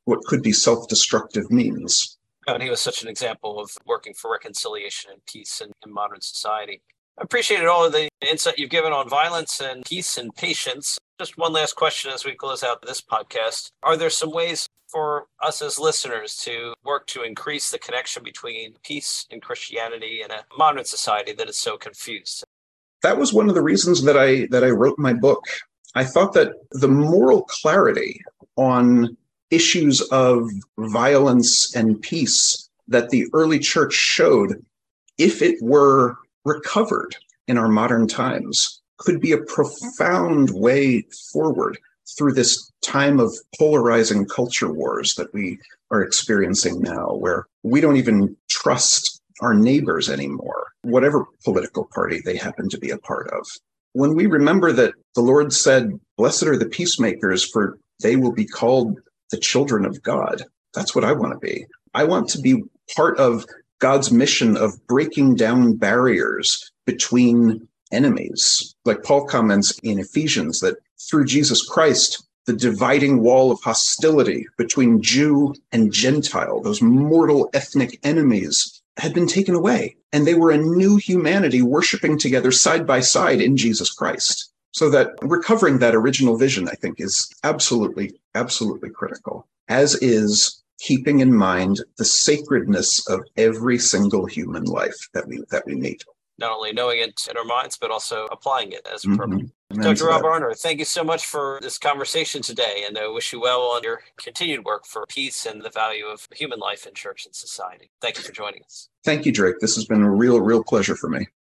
what 0.06 0.24
could 0.26 0.42
be 0.42 0.54
self 0.54 0.88
destructive 0.88 1.52
means. 1.52 2.18
Oh, 2.48 2.54
and 2.54 2.64
he 2.64 2.70
was 2.70 2.82
such 2.82 3.04
an 3.04 3.10
example 3.10 3.60
of 3.60 3.72
working 3.86 4.14
for 4.14 4.32
reconciliation 4.32 5.12
and 5.12 5.26
peace 5.26 5.60
in, 5.60 5.72
in 5.86 5.92
modern 5.92 6.22
society. 6.22 6.82
I 7.18 7.24
appreciated 7.24 7.68
all 7.68 7.84
of 7.84 7.92
the 7.92 8.08
insight 8.22 8.58
you've 8.58 8.70
given 8.70 8.94
on 8.94 9.10
violence 9.10 9.60
and 9.60 9.84
peace 9.84 10.18
and 10.18 10.34
patience. 10.34 10.98
Just 11.20 11.38
one 11.38 11.52
last 11.52 11.76
question 11.76 12.12
as 12.12 12.24
we 12.24 12.36
close 12.36 12.64
out 12.64 12.82
this 12.82 13.02
podcast. 13.02 13.72
Are 13.84 13.98
there 13.98 14.12
some 14.12 14.32
ways 14.32 14.70
for 14.88 15.26
us 15.42 15.62
as 15.62 15.80
listeners 15.80 16.38
to 16.44 16.74
work 16.86 17.08
to 17.08 17.24
increase 17.24 17.72
the 17.72 17.80
connection 17.80 18.24
between 18.24 18.76
peace 18.84 19.26
and 19.32 19.42
Christianity 19.42 20.22
in 20.24 20.32
a 20.32 20.46
modern 20.58 20.86
society 20.86 21.34
that 21.34 21.50
is 21.50 21.58
so 21.58 21.76
confused? 21.76 22.46
That 23.04 23.18
was 23.18 23.34
one 23.34 23.50
of 23.50 23.56
the 23.56 23.62
reasons 23.62 24.04
that 24.04 24.18
I 24.18 24.48
that 24.52 24.64
I 24.64 24.70
wrote 24.70 24.98
my 24.98 25.14
book. 25.14 25.44
I 25.98 26.04
thought 26.04 26.34
that 26.34 26.54
the 26.70 26.88
moral 26.88 27.42
clarity 27.46 28.22
on 28.56 29.18
issues 29.50 30.00
of 30.12 30.48
violence 30.78 31.76
and 31.76 32.00
peace 32.00 32.70
that 32.88 33.10
the 33.10 33.26
early 33.34 33.58
church 33.58 33.94
showed, 33.94 34.64
if 35.18 35.42
it 35.42 35.56
were 35.60 36.16
recovered 36.46 37.16
in 37.48 37.58
our 37.58 37.68
modern 37.68 38.08
times, 38.08 38.80
could 38.98 39.20
be 39.20 39.32
a 39.32 39.40
profound 39.40 40.52
way 40.52 41.04
forward 41.34 41.80
through 42.16 42.34
this 42.34 42.72
time 42.84 43.20
of 43.20 43.34
polarizing 43.58 44.28
culture 44.28 44.72
wars 44.72 45.16
that 45.16 45.34
we 45.34 45.58
are 45.90 46.04
experiencing 46.04 46.80
now, 46.80 47.08
where 47.16 47.48
we 47.64 47.82
don't 47.82 47.98
even 47.98 48.38
trust 48.52 49.20
our 49.42 49.56
neighbors 49.56 50.12
anymore. 50.12 50.68
whatever 50.84 51.26
political 51.44 51.86
party 51.94 52.22
they 52.24 52.38
happen 52.38 52.70
to 52.70 52.78
be 52.78 52.92
a 52.92 52.98
part 53.00 53.28
of. 53.32 53.46
When 53.98 54.14
we 54.14 54.28
remember 54.28 54.72
that 54.74 54.94
the 55.16 55.22
Lord 55.22 55.52
said, 55.52 56.00
Blessed 56.18 56.44
are 56.44 56.56
the 56.56 56.68
peacemakers, 56.68 57.44
for 57.44 57.80
they 58.04 58.16
will 58.16 58.32
be 58.32 58.46
called 58.46 59.00
the 59.32 59.40
children 59.40 59.86
of 59.86 60.04
God. 60.04 60.44
That's 60.76 60.94
what 60.94 61.04
I 61.04 61.14
want 61.14 61.34
to 61.34 61.40
be. 61.40 61.66
I 61.96 62.04
want 62.04 62.30
to 62.30 62.40
be 62.40 62.62
part 62.96 63.18
of 63.18 63.48
God's 63.80 64.12
mission 64.12 64.56
of 64.56 64.86
breaking 64.86 65.34
down 65.34 65.78
barriers 65.78 66.72
between 66.86 67.68
enemies. 67.92 68.76
Like 68.86 69.02
Paul 69.02 69.26
comments 69.26 69.80
in 69.82 69.98
Ephesians 69.98 70.60
that 70.60 70.78
through 71.10 71.26
Jesus 71.26 71.68
Christ, 71.68 72.24
the 72.46 72.54
dividing 72.54 73.24
wall 73.24 73.52
of 73.52 73.60
hostility 73.64 74.46
between 74.60 75.02
Jew 75.02 75.56
and 75.72 75.92
Gentile, 75.92 76.62
those 76.62 76.84
mortal 76.84 77.50
ethnic 77.56 78.00
enemies, 78.04 78.77
had 78.98 79.14
been 79.14 79.28
taken 79.28 79.56
away. 79.56 79.96
And 80.14 80.26
they 80.26 80.34
were 80.34 80.52
a 80.52 80.58
new 80.58 80.98
humanity 80.98 81.62
worshiping 81.62 82.18
together 82.18 82.52
side 82.52 82.88
by 82.88 83.02
side 83.02 83.42
in 83.42 83.58
Jesus 83.58 83.92
Christ. 83.92 84.52
So 84.72 84.90
that 84.90 85.12
recovering 85.22 85.80
that 85.80 85.96
original 85.96 86.38
vision, 86.38 86.68
I 86.70 86.76
think, 86.76 87.00
is 87.00 87.30
absolutely, 87.44 88.20
absolutely 88.36 88.90
critical, 88.90 89.48
as 89.70 89.96
is 89.96 90.62
keeping 90.80 91.20
in 91.20 91.36
mind 91.36 91.82
the 91.98 92.06
sacredness 92.06 93.08
of 93.08 93.22
every 93.38 93.80
single 93.80 94.26
human 94.26 94.66
life 94.66 94.96
that 95.14 95.28
we 95.28 95.42
that 95.50 95.66
we 95.66 95.76
meet 95.76 96.04
not 96.38 96.52
only 96.52 96.72
knowing 96.74 97.00
it 97.00 97.20
in 97.30 97.38
our 97.38 97.44
minds, 97.44 97.78
but 97.78 97.92
also 97.92 98.26
applying 98.32 98.72
it 98.72 98.88
as 98.92 99.04
appropriate. 99.06 99.48
Mm-hmm. 99.48 99.57
Dr. 99.74 100.06
Rob 100.06 100.24
Arner, 100.24 100.58
thank 100.58 100.80
you 100.80 100.86
so 100.86 101.04
much 101.04 101.26
for 101.26 101.60
this 101.62 101.78
conversation 101.78 102.42
today, 102.42 102.86
and 102.88 102.98
I 102.98 103.08
wish 103.10 103.34
you 103.34 103.42
well 103.42 103.62
on 103.64 103.84
your 103.84 104.02
continued 104.16 104.64
work 104.64 104.86
for 104.86 105.06
peace 105.08 105.46
and 105.46 105.62
the 105.62 105.70
value 105.70 106.06
of 106.06 106.26
human 106.32 106.60
life 106.60 106.88
in 106.88 106.94
church 106.94 107.26
and 107.26 107.36
society. 107.36 107.92
Thank 108.02 108.18
you 108.18 108.24
for 108.24 108.32
joining 108.32 108.64
us. 108.64 108.88
Thank 109.04 109.26
you, 109.26 109.34
Drake. 109.34 109.56
This 109.60 109.76
has 109.76 109.84
been 109.84 110.04
a 110.04 110.10
real, 110.10 110.40
real 110.40 110.64
pleasure 110.64 110.96
for 110.96 111.10
me. 111.10 111.28